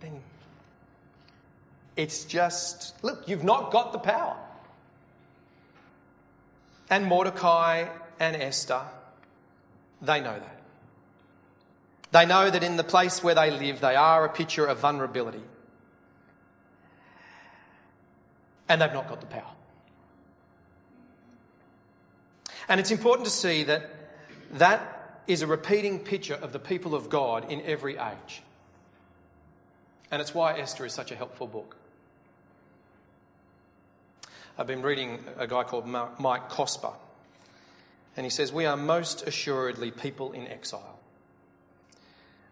then 0.00 0.20
it's 1.96 2.24
just 2.24 3.02
look, 3.02 3.28
you've 3.28 3.44
not 3.44 3.72
got 3.72 3.92
the 3.92 3.98
power. 3.98 4.36
And 6.88 7.06
Mordecai 7.06 7.88
and 8.20 8.36
Esther, 8.36 8.82
they 10.02 10.20
know 10.20 10.38
that. 10.38 10.60
They 12.12 12.26
know 12.26 12.48
that 12.48 12.62
in 12.62 12.76
the 12.76 12.84
place 12.84 13.22
where 13.22 13.34
they 13.34 13.50
live, 13.50 13.80
they 13.80 13.96
are 13.96 14.24
a 14.24 14.28
picture 14.28 14.64
of 14.64 14.78
vulnerability. 14.78 15.42
And 18.68 18.80
they've 18.80 18.92
not 18.92 19.08
got 19.08 19.20
the 19.20 19.26
power. 19.26 19.52
And 22.68 22.80
it's 22.80 22.90
important 22.90 23.26
to 23.26 23.32
see 23.32 23.64
that 23.64 23.90
that 24.52 25.22
is 25.26 25.42
a 25.42 25.46
repeating 25.46 26.00
picture 26.00 26.34
of 26.34 26.52
the 26.52 26.58
people 26.58 26.94
of 26.94 27.10
God 27.10 27.50
in 27.50 27.60
every 27.62 27.96
age. 27.96 28.42
And 30.10 30.22
it's 30.22 30.34
why 30.34 30.58
Esther 30.58 30.86
is 30.86 30.92
such 30.92 31.10
a 31.10 31.16
helpful 31.16 31.46
book. 31.46 31.76
I've 34.58 34.66
been 34.66 34.80
reading 34.80 35.22
a 35.36 35.46
guy 35.46 35.64
called 35.64 35.86
Mike 35.86 36.48
Cosper, 36.48 36.94
and 38.16 38.24
he 38.24 38.30
says, 38.30 38.54
We 38.54 38.64
are 38.64 38.76
most 38.76 39.26
assuredly 39.26 39.90
people 39.90 40.32
in 40.32 40.48
exile. 40.48 40.98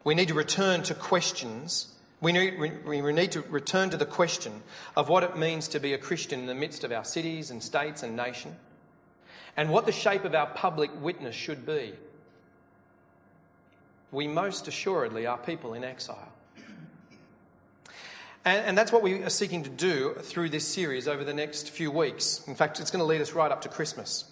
We 0.04 0.14
need 0.14 0.28
to 0.28 0.34
return 0.34 0.82
to 0.82 0.94
questions. 0.94 1.94
We 2.20 2.32
need, 2.32 2.58
we 2.84 3.00
need 3.00 3.32
to 3.32 3.40
return 3.48 3.88
to 3.88 3.96
the 3.96 4.04
question 4.04 4.62
of 4.94 5.08
what 5.08 5.22
it 5.22 5.38
means 5.38 5.66
to 5.68 5.80
be 5.80 5.94
a 5.94 5.98
Christian 5.98 6.40
in 6.40 6.46
the 6.46 6.54
midst 6.54 6.84
of 6.84 6.92
our 6.92 7.04
cities 7.06 7.50
and 7.50 7.62
states 7.62 8.02
and 8.02 8.14
nation, 8.14 8.54
and 9.56 9.70
what 9.70 9.86
the 9.86 9.92
shape 9.92 10.26
of 10.26 10.34
our 10.34 10.48
public 10.48 10.90
witness 11.00 11.34
should 11.34 11.64
be. 11.64 11.94
We 14.12 14.28
most 14.28 14.68
assuredly 14.68 15.24
are 15.26 15.38
people 15.38 15.72
in 15.72 15.84
exile. 15.84 16.32
And, 18.44 18.66
and, 18.66 18.78
that's 18.78 18.92
what 18.92 19.02
we 19.02 19.22
are 19.22 19.30
seeking 19.30 19.62
to 19.62 19.70
do 19.70 20.14
through 20.20 20.50
this 20.50 20.66
series 20.66 21.08
over 21.08 21.24
the 21.24 21.32
next 21.32 21.70
few 21.70 21.90
weeks. 21.90 22.46
In 22.46 22.54
fact, 22.54 22.78
it's 22.78 22.90
going 22.90 23.00
to 23.00 23.06
lead 23.06 23.22
us 23.22 23.32
right 23.32 23.50
up 23.50 23.62
to 23.62 23.70
Christmas. 23.70 24.24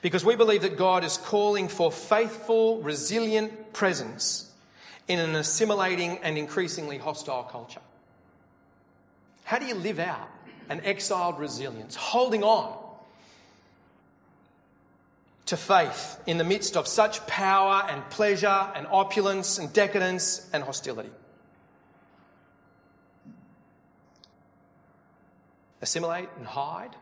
Because 0.00 0.24
we 0.24 0.36
believe 0.36 0.62
that 0.62 0.76
God 0.76 1.02
is 1.02 1.16
calling 1.16 1.66
for 1.68 1.90
faithful, 1.90 2.80
resilient 2.82 3.72
presence 3.72 4.52
in 5.08 5.18
an 5.18 5.34
assimilating 5.34 6.18
and 6.18 6.38
increasingly 6.38 6.98
hostile 6.98 7.44
culture. 7.44 7.80
How 9.44 9.58
do 9.58 9.66
you 9.66 9.74
live 9.74 9.98
out 9.98 10.28
an 10.68 10.80
exiled 10.84 11.38
resilience, 11.38 11.94
holding 11.94 12.42
on 12.42 12.76
to 15.46 15.56
faith 15.56 16.20
in 16.26 16.38
the 16.38 16.44
midst 16.44 16.76
of 16.76 16.88
such 16.88 17.24
power 17.26 17.86
and 17.88 18.08
pleasure 18.10 18.70
and 18.74 18.86
opulence 18.88 19.58
and 19.58 19.72
decadence 19.72 20.48
and 20.52 20.62
hostility? 20.62 21.10
Assimilate 25.82 26.28
and 26.38 26.46
hide? 26.46 26.96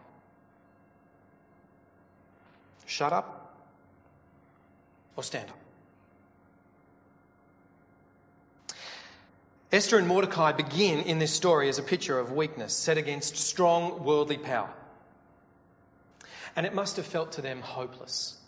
Shut 2.86 3.12
up 3.12 3.56
or 5.16 5.22
stand 5.22 5.48
up? 5.48 5.58
Esther 9.72 9.98
and 9.98 10.06
Mordecai 10.06 10.52
begin 10.52 11.00
in 11.00 11.18
this 11.18 11.32
story 11.32 11.68
as 11.68 11.78
a 11.78 11.82
picture 11.82 12.18
of 12.18 12.30
weakness 12.30 12.76
set 12.76 12.96
against 12.96 13.36
strong 13.36 14.04
worldly 14.04 14.38
power. 14.38 14.70
And 16.54 16.64
it 16.64 16.74
must 16.74 16.96
have 16.96 17.06
felt 17.06 17.32
to 17.32 17.42
them 17.42 17.60
hopeless. 17.60 18.38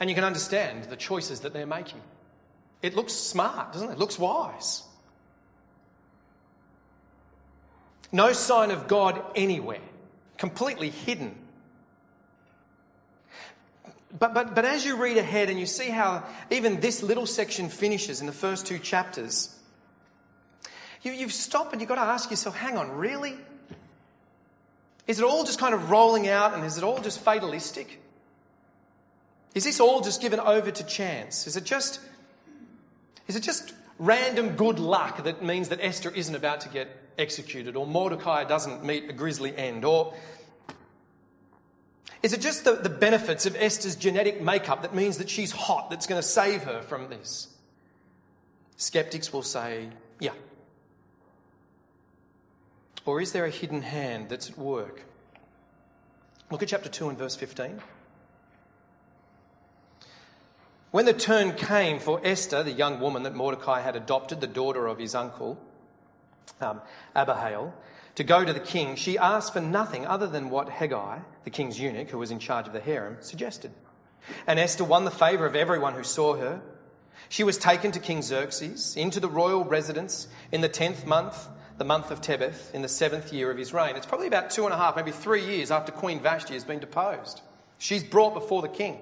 And 0.00 0.10
you 0.10 0.16
can 0.16 0.24
understand 0.24 0.84
the 0.84 0.96
choices 0.96 1.40
that 1.40 1.52
they're 1.52 1.66
making. 1.66 2.00
It 2.82 2.96
looks 2.96 3.12
smart, 3.12 3.72
doesn't 3.72 3.90
it? 3.90 3.92
It 3.92 3.98
looks 3.98 4.18
wise. 4.18 4.82
No 8.12 8.32
sign 8.32 8.70
of 8.70 8.88
God 8.88 9.22
anywhere, 9.34 9.80
completely 10.36 10.90
hidden. 10.90 11.34
But, 14.18 14.34
but, 14.34 14.54
but 14.54 14.64
as 14.64 14.84
you 14.84 14.96
read 14.96 15.16
ahead 15.16 15.50
and 15.50 15.60
you 15.60 15.66
see 15.66 15.88
how 15.88 16.24
even 16.50 16.80
this 16.80 17.02
little 17.02 17.26
section 17.26 17.68
finishes 17.68 18.20
in 18.20 18.26
the 18.26 18.32
first 18.32 18.66
two 18.66 18.78
chapters, 18.78 19.56
you, 21.02 21.12
you've 21.12 21.32
stopped 21.32 21.72
and 21.72 21.80
you've 21.80 21.88
got 21.88 21.94
to 21.94 22.00
ask 22.00 22.30
yourself 22.30 22.56
hang 22.56 22.76
on, 22.76 22.90
really? 22.90 23.36
Is 25.06 25.18
it 25.18 25.24
all 25.24 25.44
just 25.44 25.58
kind 25.58 25.74
of 25.74 25.90
rolling 25.90 26.28
out 26.28 26.54
and 26.54 26.64
is 26.64 26.76
it 26.76 26.84
all 26.84 27.00
just 27.00 27.20
fatalistic? 27.20 28.00
Is 29.54 29.64
this 29.64 29.80
all 29.80 30.00
just 30.00 30.20
given 30.20 30.40
over 30.40 30.70
to 30.70 30.84
chance? 30.84 31.46
Is 31.46 31.56
it 31.56 31.64
just, 31.64 32.00
is 33.26 33.36
it 33.36 33.42
just 33.42 33.72
random 33.98 34.56
good 34.56 34.78
luck 34.78 35.24
that 35.24 35.42
means 35.42 35.68
that 35.68 35.78
Esther 35.80 36.10
isn't 36.10 36.34
about 36.34 36.60
to 36.62 36.68
get 36.68 37.09
executed, 37.20 37.76
or 37.76 37.86
Mordecai 37.86 38.44
doesn't 38.44 38.84
meet 38.84 39.08
a 39.08 39.12
grisly 39.12 39.56
end? 39.56 39.84
Or 39.84 40.14
is 42.22 42.32
it 42.32 42.40
just 42.40 42.64
the, 42.64 42.72
the 42.72 42.88
benefits 42.88 43.46
of 43.46 43.56
Esther's 43.56 43.96
genetic 43.96 44.42
makeup 44.42 44.82
that 44.82 44.94
means 44.94 45.18
that 45.18 45.30
she's 45.30 45.52
hot 45.52 45.90
that's 45.90 46.06
going 46.06 46.20
to 46.20 46.26
save 46.26 46.64
her 46.64 46.82
from 46.82 47.08
this? 47.08 47.48
Skeptics 48.76 49.32
will 49.32 49.42
say, 49.42 49.88
yeah. 50.18 50.32
Or 53.06 53.20
is 53.20 53.32
there 53.32 53.44
a 53.44 53.50
hidden 53.50 53.82
hand 53.82 54.28
that's 54.28 54.50
at 54.50 54.58
work? 54.58 55.04
Look 56.50 56.62
at 56.62 56.68
chapter 56.68 56.88
2 56.88 57.10
and 57.10 57.18
verse 57.18 57.36
15. 57.36 57.80
When 60.90 61.04
the 61.04 61.12
turn 61.12 61.54
came 61.54 62.00
for 62.00 62.20
Esther, 62.24 62.64
the 62.64 62.72
young 62.72 62.98
woman 62.98 63.22
that 63.22 63.34
Mordecai 63.34 63.80
had 63.80 63.94
adopted, 63.94 64.40
the 64.40 64.48
daughter 64.48 64.88
of 64.88 64.98
his 64.98 65.14
uncle, 65.14 65.58
um, 66.60 66.80
Abihail, 67.14 67.74
to 68.16 68.24
go 68.24 68.44
to 68.44 68.52
the 68.52 68.60
king, 68.60 68.96
she 68.96 69.16
asked 69.18 69.52
for 69.52 69.60
nothing 69.60 70.06
other 70.06 70.26
than 70.26 70.50
what 70.50 70.68
Hegai, 70.68 71.22
the 71.44 71.50
king's 71.50 71.78
eunuch 71.78 72.10
who 72.10 72.18
was 72.18 72.30
in 72.30 72.38
charge 72.38 72.66
of 72.66 72.72
the 72.72 72.80
harem, 72.80 73.16
suggested. 73.20 73.70
And 74.46 74.58
Esther 74.58 74.84
won 74.84 75.04
the 75.04 75.10
favour 75.10 75.46
of 75.46 75.56
everyone 75.56 75.94
who 75.94 76.04
saw 76.04 76.34
her. 76.36 76.60
She 77.28 77.44
was 77.44 77.56
taken 77.56 77.92
to 77.92 78.00
King 78.00 78.22
Xerxes 78.22 78.96
into 78.96 79.20
the 79.20 79.28
royal 79.28 79.64
residence 79.64 80.28
in 80.52 80.60
the 80.60 80.68
tenth 80.68 81.06
month, 81.06 81.48
the 81.78 81.84
month 81.84 82.10
of 82.10 82.20
Tebeth, 82.20 82.74
in 82.74 82.82
the 82.82 82.88
seventh 82.88 83.32
year 83.32 83.50
of 83.50 83.56
his 83.56 83.72
reign. 83.72 83.96
It's 83.96 84.06
probably 84.06 84.26
about 84.26 84.50
two 84.50 84.64
and 84.64 84.74
a 84.74 84.76
half, 84.76 84.96
maybe 84.96 85.12
three 85.12 85.44
years 85.44 85.70
after 85.70 85.92
Queen 85.92 86.20
Vashti 86.20 86.54
has 86.54 86.64
been 86.64 86.80
deposed. 86.80 87.40
She's 87.78 88.04
brought 88.04 88.34
before 88.34 88.60
the 88.60 88.68
king. 88.68 88.98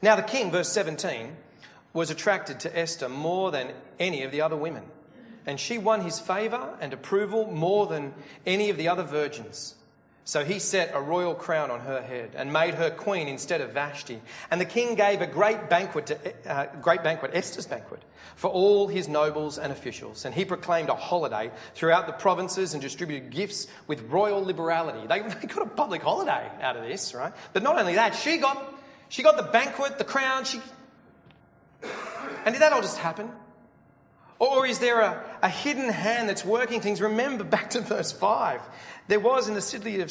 Now, 0.00 0.14
the 0.16 0.22
king, 0.22 0.52
verse 0.52 0.68
17, 0.68 1.34
was 1.92 2.10
attracted 2.10 2.60
to 2.60 2.78
Esther 2.78 3.08
more 3.08 3.50
than 3.50 3.72
any 3.98 4.22
of 4.22 4.30
the 4.30 4.42
other 4.42 4.56
women 4.56 4.84
and 5.46 5.60
she 5.60 5.78
won 5.78 6.00
his 6.00 6.18
favour 6.18 6.76
and 6.80 6.92
approval 6.92 7.50
more 7.50 7.86
than 7.86 8.14
any 8.46 8.70
of 8.70 8.76
the 8.76 8.88
other 8.88 9.02
virgins. 9.02 9.74
So 10.26 10.42
he 10.42 10.58
set 10.58 10.92
a 10.94 11.00
royal 11.00 11.34
crown 11.34 11.70
on 11.70 11.80
her 11.80 12.00
head 12.00 12.30
and 12.34 12.50
made 12.50 12.74
her 12.74 12.90
queen 12.90 13.28
instead 13.28 13.60
of 13.60 13.72
Vashti. 13.72 14.22
And 14.50 14.58
the 14.58 14.64
king 14.64 14.94
gave 14.94 15.20
a 15.20 15.26
great 15.26 15.68
banquet, 15.68 16.06
to, 16.06 16.50
uh, 16.50 16.66
great 16.80 17.02
banquet, 17.02 17.32
Esther's 17.34 17.66
banquet, 17.66 18.02
for 18.34 18.48
all 18.48 18.88
his 18.88 19.06
nobles 19.06 19.58
and 19.58 19.70
officials. 19.70 20.24
And 20.24 20.34
he 20.34 20.46
proclaimed 20.46 20.88
a 20.88 20.94
holiday 20.94 21.50
throughout 21.74 22.06
the 22.06 22.14
provinces 22.14 22.72
and 22.72 22.80
distributed 22.80 23.30
gifts 23.30 23.66
with 23.86 24.00
royal 24.10 24.42
liberality. 24.42 25.06
They, 25.06 25.20
they 25.40 25.46
got 25.46 25.66
a 25.66 25.70
public 25.70 26.02
holiday 26.02 26.50
out 26.62 26.76
of 26.76 26.84
this, 26.84 27.12
right? 27.12 27.34
But 27.52 27.62
not 27.62 27.78
only 27.78 27.96
that, 27.96 28.14
she 28.14 28.38
got, 28.38 28.80
she 29.10 29.22
got 29.22 29.36
the 29.36 29.42
banquet, 29.42 29.98
the 29.98 30.04
crown, 30.04 30.44
she... 30.44 30.60
And 32.46 32.54
did 32.54 32.60
that 32.60 32.72
all 32.74 32.82
just 32.82 32.98
happen? 32.98 33.30
Or 34.38 34.66
is 34.66 34.78
there 34.78 35.00
a, 35.00 35.24
a 35.44 35.48
hidden 35.48 35.90
hand 35.90 36.28
that's 36.28 36.44
working 36.44 36.80
things? 36.80 37.02
Remember 37.02 37.44
back 37.44 37.70
to 37.70 37.80
verse 37.82 38.10
5. 38.10 38.62
There 39.08 39.20
was 39.20 39.46
in 39.46 39.52
the 39.52 39.60
city 39.60 40.00
of, 40.00 40.10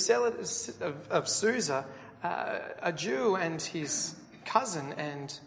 of, 0.80 1.08
of 1.10 1.28
Susa 1.28 1.86
uh, 2.24 2.60
a 2.84 2.94
Jew 2.94 3.36
and 3.36 3.60
his 3.60 4.16
cousin, 4.46 4.94
and 4.94 5.38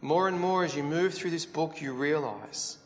more 0.00 0.26
and 0.26 0.38
more 0.38 0.64
as 0.64 0.74
you 0.74 0.82
move 0.82 1.14
through 1.14 1.30
this 1.30 1.46
book, 1.46 1.80
you 1.80 1.92
realize 1.92 2.76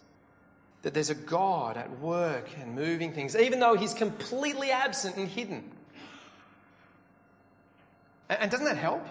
that 0.83 0.93
there's 0.93 1.11
a 1.11 1.15
God 1.15 1.79
at 1.79 1.99
work 1.99 2.49
and 2.61 2.75
moving 2.75 3.13
things, 3.13 3.35
even 3.35 3.59
though 3.59 3.75
he's 3.75 3.95
completely 3.95 4.71
absent 4.71 5.17
and 5.17 5.29
hidden. 5.29 5.65
And 8.29 8.51
doesn't 8.51 8.67
that 8.67 8.77
help? 8.77 9.07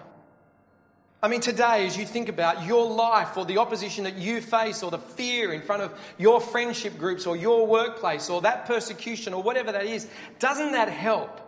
I 1.22 1.28
mean, 1.28 1.40
today, 1.40 1.86
as 1.86 1.98
you 1.98 2.06
think 2.06 2.30
about 2.30 2.64
your 2.64 2.90
life 2.90 3.36
or 3.36 3.44
the 3.44 3.58
opposition 3.58 4.04
that 4.04 4.16
you 4.16 4.40
face 4.40 4.82
or 4.82 4.90
the 4.90 4.98
fear 4.98 5.52
in 5.52 5.60
front 5.60 5.82
of 5.82 5.92
your 6.16 6.40
friendship 6.40 6.96
groups 6.96 7.26
or 7.26 7.36
your 7.36 7.66
workplace 7.66 8.30
or 8.30 8.40
that 8.40 8.64
persecution 8.66 9.34
or 9.34 9.42
whatever 9.42 9.70
that 9.72 9.84
is, 9.84 10.08
doesn't 10.38 10.72
that 10.72 10.88
help 10.88 11.40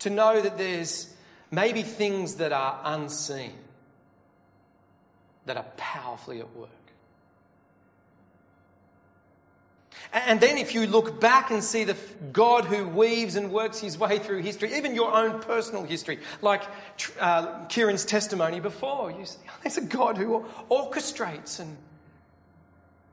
to 0.00 0.10
know 0.10 0.40
that 0.40 0.56
there's 0.56 1.12
maybe 1.50 1.82
things 1.82 2.36
that 2.36 2.52
are 2.52 2.80
unseen 2.84 3.54
that 5.46 5.56
are 5.56 5.66
powerfully 5.76 6.38
at 6.38 6.56
work? 6.56 6.70
And 10.24 10.40
then, 10.40 10.56
if 10.56 10.74
you 10.74 10.86
look 10.86 11.20
back 11.20 11.50
and 11.50 11.62
see 11.62 11.84
the 11.84 11.96
God 12.32 12.64
who 12.64 12.88
weaves 12.88 13.36
and 13.36 13.52
works 13.52 13.80
his 13.80 13.98
way 13.98 14.18
through 14.18 14.40
history, 14.40 14.74
even 14.74 14.94
your 14.94 15.12
own 15.12 15.40
personal 15.40 15.84
history, 15.84 16.20
like 16.40 16.62
uh, 17.20 17.66
Kieran's 17.66 18.06
testimony 18.06 18.58
before, 18.58 19.10
you 19.10 19.26
see, 19.26 19.38
there's 19.62 19.76
a 19.76 19.82
God 19.82 20.16
who 20.16 20.46
orchestrates 20.70 21.60
and 21.60 21.76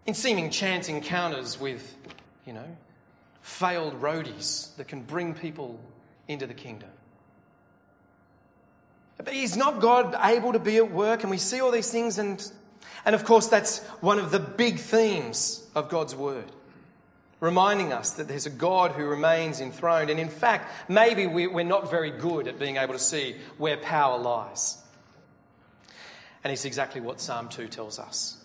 in 0.06 0.14
seeming 0.14 0.50
chance 0.50 0.88
encounters 0.88 1.60
with, 1.60 1.94
you 2.46 2.54
know, 2.54 2.78
failed 3.42 4.02
roadies 4.02 4.74
that 4.78 4.88
can 4.88 5.02
bring 5.02 5.34
people 5.34 5.82
into 6.30 6.48
the 6.48 6.54
kingdom. 6.54 6.90
But 9.18 9.34
he's 9.34 9.58
not 9.58 9.82
God 9.82 10.16
able 10.24 10.54
to 10.54 10.60
be 10.60 10.78
at 10.78 10.90
work, 10.90 11.24
and 11.24 11.30
we 11.30 11.38
see 11.38 11.60
all 11.60 11.72
these 11.72 11.92
things, 11.92 12.18
and, 12.18 12.50
and 13.04 13.14
of 13.14 13.26
course, 13.26 13.48
that's 13.48 13.80
one 14.00 14.20
of 14.20 14.32
the 14.32 14.40
big 14.40 14.80
themes 14.80 15.68
of 15.76 15.90
God's 15.90 16.16
word. 16.16 16.46
Reminding 17.44 17.92
us 17.92 18.12
that 18.12 18.30
there's 18.30 18.46
a 18.46 18.50
God 18.50 18.92
who 18.92 19.04
remains 19.04 19.60
enthroned, 19.60 20.10
and 20.10 20.18
in 20.18 20.30
fact, 20.30 20.72
maybe 20.90 21.28
we're 21.28 21.66
not 21.66 21.92
very 21.92 22.10
good 22.10 22.48
at 22.48 22.58
being 22.58 22.78
able 22.78 22.94
to 22.94 23.00
see 23.00 23.36
where 23.58 23.76
power 23.76 24.18
lies. 24.18 24.78
And 26.42 26.54
it's 26.54 26.64
exactly 26.64 27.02
what 27.02 27.20
Psalm 27.20 27.50
2 27.50 27.68
tells 27.68 28.00
us. 28.00 28.38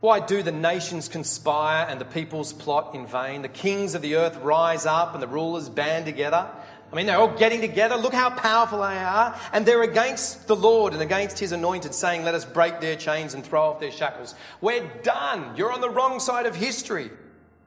Why 0.00 0.20
do 0.20 0.42
the 0.42 0.50
nations 0.50 1.08
conspire 1.08 1.86
and 1.90 2.00
the 2.00 2.06
peoples 2.06 2.54
plot 2.54 2.94
in 2.94 3.06
vain? 3.06 3.42
The 3.42 3.48
kings 3.48 3.94
of 3.94 4.00
the 4.00 4.16
earth 4.16 4.38
rise 4.38 4.86
up 4.86 5.12
and 5.12 5.22
the 5.22 5.28
rulers 5.28 5.68
band 5.68 6.06
together. 6.06 6.48
I 6.90 6.96
mean, 6.96 7.04
they're 7.04 7.18
all 7.18 7.36
getting 7.36 7.60
together. 7.60 7.96
Look 7.96 8.14
how 8.14 8.30
powerful 8.30 8.78
they 8.78 8.96
are. 8.96 9.38
And 9.52 9.66
they're 9.66 9.82
against 9.82 10.46
the 10.46 10.56
Lord 10.56 10.94
and 10.94 11.02
against 11.02 11.38
his 11.38 11.52
anointed, 11.52 11.92
saying, 11.92 12.24
Let 12.24 12.34
us 12.34 12.46
break 12.46 12.80
their 12.80 12.96
chains 12.96 13.34
and 13.34 13.44
throw 13.44 13.64
off 13.64 13.78
their 13.78 13.92
shackles. 13.92 14.34
We're 14.62 14.88
done. 15.02 15.54
You're 15.54 15.70
on 15.70 15.82
the 15.82 15.90
wrong 15.90 16.18
side 16.18 16.46
of 16.46 16.56
history. 16.56 17.10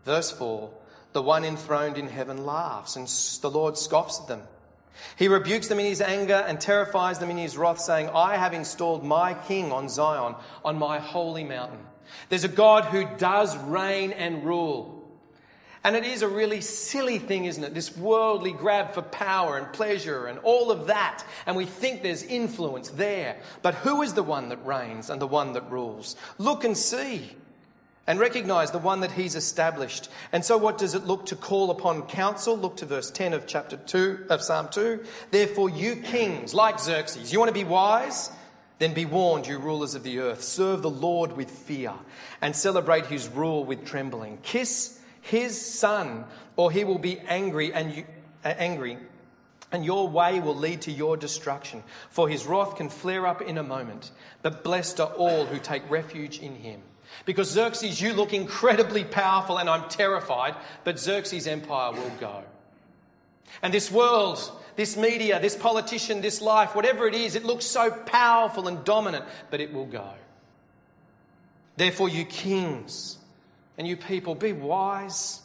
Verse 0.10 0.32
4 0.32 0.72
The 1.14 1.22
one 1.22 1.46
enthroned 1.46 2.00
in 2.00 2.08
heaven 2.08 2.44
laughs, 2.44 2.96
and 2.96 3.08
the 3.44 3.52
Lord 3.52 3.78
scoffs 3.78 4.20
at 4.20 4.28
them. 4.28 4.42
He 5.18 5.28
rebukes 5.28 5.68
them 5.68 5.80
in 5.80 5.86
his 5.86 6.02
anger 6.02 6.44
and 6.48 6.60
terrifies 6.60 7.20
them 7.20 7.30
in 7.30 7.38
his 7.38 7.56
wrath, 7.56 7.80
saying, 7.80 8.10
I 8.10 8.36
have 8.36 8.56
installed 8.56 9.04
my 9.06 9.36
king 9.36 9.72
on 9.72 9.88
Zion, 9.88 10.34
on 10.66 10.80
my 10.80 10.98
holy 10.98 11.44
mountain. 11.44 11.86
There's 12.28 12.44
a 12.44 12.48
God 12.48 12.86
who 12.86 13.06
does 13.18 13.56
reign 13.56 14.12
and 14.12 14.44
rule. 14.44 15.08
And 15.84 15.96
it 15.96 16.06
is 16.06 16.24
a 16.24 16.28
really 16.28 16.62
silly 16.62 17.20
thing, 17.20 17.46
isn't 17.46 17.64
it? 17.64 17.76
This 17.76 17.96
worldly 17.96 18.52
grab 18.52 18.94
for 18.94 19.04
power 19.04 19.60
and 19.60 19.72
pleasure 19.72 20.26
and 20.26 20.40
all 20.40 20.72
of 20.72 20.88
that. 20.88 21.24
And 21.46 21.56
we 21.56 21.66
think 21.66 22.02
there's 22.02 22.24
influence 22.24 22.90
there. 22.90 23.38
But 23.62 23.76
who 23.76 24.02
is 24.02 24.16
the 24.16 24.24
one 24.24 24.50
that 24.50 24.66
reigns 24.66 25.12
and 25.12 25.22
the 25.22 25.28
one 25.28 25.54
that 25.54 25.70
rules? 25.70 26.16
Look 26.40 26.64
and 26.64 26.76
see 26.76 27.36
and 28.10 28.20
recognize 28.20 28.72
the 28.72 28.80
one 28.80 29.02
that 29.02 29.12
he's 29.12 29.36
established. 29.36 30.10
And 30.32 30.44
so, 30.44 30.58
what 30.58 30.80
does 30.80 30.96
it 30.96 31.06
look 31.06 31.28
to 31.28 31.36
call 31.36 31.70
upon 31.70 32.08
counsel? 32.08 32.58
Look 32.58 32.78
to 32.78 32.88
verse 32.88 33.12
10 33.12 33.34
of 33.34 33.46
chapter 33.46 33.78
2 33.78 34.26
of 34.30 34.42
Psalm 34.42 34.68
2. 34.72 35.06
Therefore, 35.30 35.70
you 35.70 35.96
kings, 35.98 36.56
like 36.56 36.80
Xerxes, 36.80 37.32
you 37.32 37.38
want 37.38 37.50
to 37.50 37.54
be 37.54 37.64
wise? 37.64 38.32
Then 38.80 38.96
be 38.96 39.06
warned, 39.06 39.46
you 39.46 39.60
rulers 39.60 39.94
of 39.94 40.02
the 40.02 40.20
earth. 40.20 40.42
Serve 40.42 40.82
the 40.82 40.90
Lord 40.90 41.38
with 41.38 41.52
fear 41.52 41.94
and 42.42 42.56
celebrate 42.56 43.06
his 43.06 43.28
rule 43.28 43.64
with 43.64 43.86
trembling. 43.86 44.40
Kiss 44.42 45.00
his 45.22 45.60
son, 45.60 46.26
or 46.56 46.72
he 46.72 46.86
will 46.86 46.98
be 46.98 47.20
angry 47.20 47.72
and 47.72 47.94
you, 47.94 48.06
uh, 48.44 48.54
angry, 48.58 48.98
and 49.72 49.86
your 49.86 50.08
way 50.08 50.40
will 50.40 50.56
lead 50.56 50.82
to 50.82 50.92
your 50.92 51.16
destruction. 51.16 51.84
For 52.10 52.28
his 52.28 52.48
wrath 52.48 52.76
can 52.76 52.90
flare 52.90 53.28
up 53.28 53.44
in 53.44 53.60
a 53.60 53.64
moment. 53.64 54.10
But 54.42 54.64
blessed 54.64 55.00
are 55.00 55.14
all 55.14 55.46
who 55.46 55.60
take 55.60 55.88
refuge 55.92 56.40
in 56.40 56.56
him. 56.56 56.82
Because 57.26 57.50
Xerxes, 57.50 58.02
you 58.02 58.14
look 58.14 58.34
incredibly 58.34 59.04
powerful, 59.04 59.58
and 59.58 59.70
I'm 59.70 59.90
terrified, 59.90 60.56
but 60.84 61.00
Xerxes' 61.00 61.48
empire 61.48 61.92
will 61.92 62.12
go. 62.20 62.44
And 63.62 63.74
this 63.74 63.92
world 63.92 64.40
this 64.80 64.96
media, 64.96 65.42
this 65.42 65.58
politician, 65.58 66.22
this 66.22 66.42
life, 66.42 66.74
whatever 66.74 67.06
it 67.06 67.14
is, 67.14 67.36
it 67.36 67.44
looks 67.44 67.66
so 67.66 67.92
powerful 67.92 68.70
and 68.70 68.82
dominant, 68.86 69.26
but 69.52 69.60
it 69.60 69.74
will 69.74 69.86
go. 69.86 70.10
Therefore, 71.76 72.08
you 72.08 72.24
kings 72.24 73.18
and 73.78 73.86
you 73.86 73.98
people, 73.98 74.36
be 74.36 74.54
wise. 74.54 75.42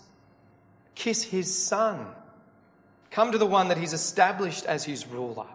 Kiss 0.95 1.25
his 1.25 1.53
son. 1.53 2.07
Come 3.11 3.33
to 3.33 3.39
the 3.39 3.45
one 3.45 3.67
that 3.69 3.77
he's 3.77 3.93
established 3.93 4.67
as 4.67 4.85
his 4.85 5.05
ruler. 5.05 5.49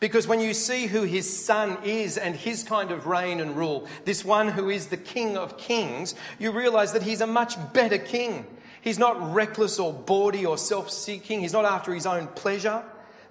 Because 0.00 0.26
when 0.26 0.40
you 0.40 0.54
see 0.54 0.86
who 0.86 1.02
his 1.02 1.44
son 1.44 1.78
is 1.84 2.18
and 2.18 2.34
his 2.34 2.62
kind 2.62 2.90
of 2.90 3.06
reign 3.06 3.40
and 3.40 3.56
rule, 3.56 3.88
this 4.04 4.24
one 4.24 4.48
who 4.48 4.68
is 4.68 4.88
the 4.88 4.96
king 4.96 5.36
of 5.36 5.56
kings, 5.56 6.14
you 6.38 6.50
realize 6.50 6.92
that 6.92 7.02
he's 7.02 7.20
a 7.20 7.26
much 7.26 7.54
better 7.72 7.98
king. 7.98 8.46
He's 8.82 8.98
not 8.98 9.32
reckless 9.32 9.78
or 9.78 9.92
bawdy 9.92 10.44
or 10.44 10.58
self 10.58 10.90
seeking. 10.90 11.40
He's 11.40 11.52
not 11.52 11.64
after 11.64 11.94
his 11.94 12.06
own 12.06 12.26
pleasure 12.28 12.82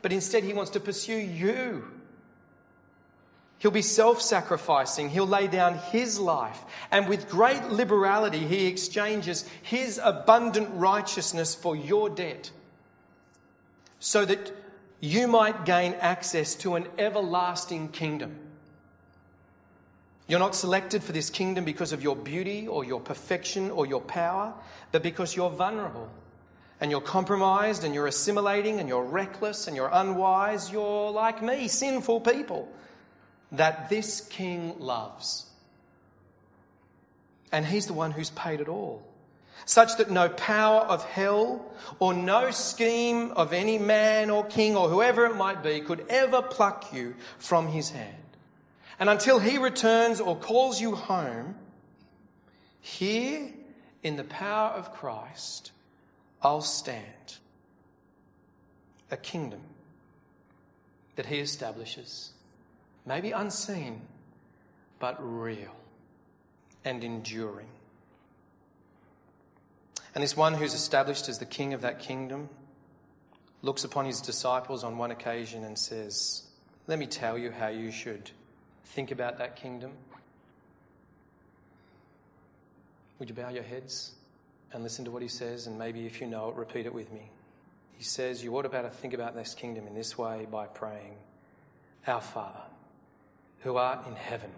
but 0.03 0.11
instead 0.11 0.43
he 0.43 0.53
wants 0.53 0.72
to 0.72 0.80
pursue 0.80 1.18
you. 1.18 1.86
He'll 3.57 3.72
be 3.72 3.82
self 3.82 4.22
sacrificing. 4.22 5.09
He'll 5.09 5.26
lay 5.26 5.47
down 5.47 5.76
his 5.76 6.20
life. 6.20 6.61
And 6.91 7.07
with 7.07 7.30
great 7.30 7.64
liberality, 7.70 8.45
he 8.45 8.68
exchanges 8.68 9.49
his 9.64 9.99
abundant 10.03 10.70
righteousness 10.74 11.55
for 11.55 11.76
your 11.76 12.09
debt 12.09 12.51
so 13.99 14.26
that 14.26 14.51
you 15.04 15.28
might 15.28 15.66
gain 15.66 15.95
access 15.95 16.56
to 16.56 16.76
an 16.76 16.88
everlasting 16.97 17.89
kingdom. 17.89 18.34
You're 20.30 20.39
not 20.39 20.56
selected 20.56 21.04
for 21.04 21.12
this 21.12 21.30
kingdom 21.30 21.66
because 21.66 21.91
of 21.91 22.01
your 22.01 22.16
beauty 22.16 22.70
or 22.70 22.86
your 22.86 23.01
perfection 23.01 23.70
or 23.70 23.86
your 23.86 23.99
power, 23.99 24.54
but 24.93 25.04
because 25.04 25.36
you're 25.36 25.49
vulnerable 25.49 26.10
and 26.80 26.89
you're 26.89 27.01
compromised 27.01 27.84
and 27.84 27.93
you're 27.93 28.08
assimilating 28.08 28.80
and 28.80 28.88
you're 28.88 29.04
reckless 29.04 29.68
and 29.68 29.76
you're 29.76 29.89
unwise, 29.91 30.72
you're 30.72 31.12
like 31.12 31.43
me, 31.43 31.68
sinful 31.68 32.22
people 32.22 32.72
that 33.51 33.89
this 33.89 34.22
king 34.22 34.74
loves. 34.80 35.47
And 37.51 37.66
he's 37.66 37.88
the 37.88 37.93
one 37.93 38.12
who's 38.12 38.30
paid 38.30 38.62
it 38.62 38.70
all. 38.70 39.06
Such 39.66 39.97
that 39.97 40.12
no 40.12 40.30
power 40.30 40.82
of 40.82 41.06
hell 41.06 41.74
or 41.99 42.14
no 42.14 42.51
scheme 42.51 43.32
of 43.32 43.54
any 43.54 43.78
man 43.78 44.30
or 44.30 44.45
king 44.45 44.76
or 44.76 44.89
whoever 44.89 45.26
it 45.26 45.36
might 45.36 45.64
be 45.64 45.80
could 45.80 46.06
ever 46.10 46.41
pluck 46.41 46.93
you 46.93 47.16
from 47.38 47.68
his 47.68 47.91
hand. 47.91 48.16
And 48.99 49.10
until 49.10 49.39
he 49.39 49.58
returns 49.58 50.20
or 50.20 50.36
calls 50.36 50.82
you 50.82 50.95
home, 50.95 51.56
here 52.82 53.49
in 54.04 54.18
the 54.18 54.24
power 54.26 54.72
of 54.72 54.93
Christ, 54.93 55.72
I'll 56.41 56.62
stand. 56.62 57.38
A 59.10 59.18
kingdom 59.18 59.62
that 61.16 61.28
he 61.28 61.39
establishes, 61.39 62.32
maybe 63.06 63.32
unseen, 63.32 64.01
but 64.99 65.16
real 65.20 65.76
and 66.84 67.04
enduring. 67.04 67.68
And 70.16 70.24
this 70.24 70.38
one 70.38 70.53
who's 70.53 70.74
established 70.74 71.28
as 71.30 71.39
the 71.39 71.45
king 71.45 71.74
of 71.74 71.82
that 71.82 71.99
kingdom 71.99 72.49
looks 73.61 73.84
upon 73.84 74.05
his 74.05 74.22
disciples 74.22 74.84
on 74.84 74.97
one 74.97 75.11
occasion 75.11 75.64
and 75.64 75.78
says, 75.78 76.43
Let 76.88 76.99
me 76.99 77.07
tell 77.07 77.38
you 77.38 77.51
how 77.51 77.68
you 77.68 77.91
should 77.91 78.32
think 78.86 79.11
about 79.11 79.38
that 79.39 79.55
kingdom. 79.55 79.91
Would 83.20 83.30
you 83.30 83.36
bow 83.36 83.49
your 83.49 83.64
heads? 83.64 84.14
and 84.74 84.82
listen 84.82 85.05
to 85.05 85.11
what 85.11 85.22
he 85.22 85.28
says, 85.28 85.68
and 85.68 85.78
maybe 85.78 86.05
if 86.05 86.20
you 86.20 86.28
know 86.28 86.49
it, 86.49 86.55
repeat 86.55 86.86
it 86.86 86.93
with 86.93 87.11
me. 87.14 87.30
He 87.95 88.03
says, 88.03 88.43
You 88.43 88.55
ought 88.57 88.66
about 88.66 88.82
to 88.82 88.89
think 88.89 89.14
about 89.14 89.36
this 89.36 89.53
kingdom 89.53 89.88
in 89.88 89.93
this 89.93 90.18
way 90.18 90.47
by 90.51 90.66
praying, 90.66 91.16
Our 92.07 92.22
Father, 92.22 92.64
who 93.59 93.78
art 93.78 94.05
in 94.07 94.16
heaven, 94.16 94.49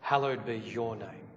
hallowed 0.00 0.44
be 0.44 0.58
your 0.58 0.94
name. 0.94 1.29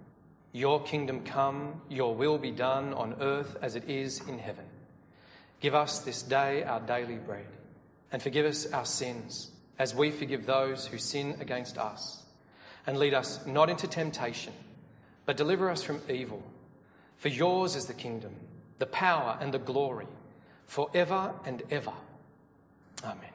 Your 0.54 0.84
kingdom 0.84 1.24
come, 1.24 1.82
your 1.90 2.14
will 2.14 2.38
be 2.38 2.52
done 2.52 2.94
on 2.94 3.16
earth 3.20 3.58
as 3.62 3.76
it 3.76 3.90
is 3.90 4.22
in 4.30 4.38
heaven. 4.38 4.66
Give 5.60 5.74
us 5.74 6.00
this 6.00 6.22
day 6.22 6.64
our 6.64 6.80
daily 6.80 7.16
bread, 7.16 7.48
and 8.12 8.22
forgive 8.22 8.46
us 8.46 8.72
our 8.72 8.86
sins, 8.86 9.50
as 9.80 9.96
we 9.96 10.12
forgive 10.12 10.46
those 10.46 10.86
who 10.86 11.00
sin 11.00 11.38
against 11.40 11.80
us. 11.80 12.22
And 12.86 13.00
lead 13.00 13.16
us 13.16 13.44
not 13.48 13.70
into 13.70 13.88
temptation, 13.88 14.54
but 15.26 15.38
deliver 15.38 15.72
us 15.72 15.82
from 15.82 16.02
evil. 16.08 16.44
For 17.18 17.30
yours 17.30 17.76
is 17.76 17.88
the 17.88 17.94
kingdom, 17.94 18.36
the 18.78 18.86
power, 18.86 19.38
and 19.42 19.52
the 19.52 19.60
glory, 19.60 20.08
forever 20.68 21.34
and 21.46 21.64
ever. 21.72 21.94
Amen. 23.04 23.33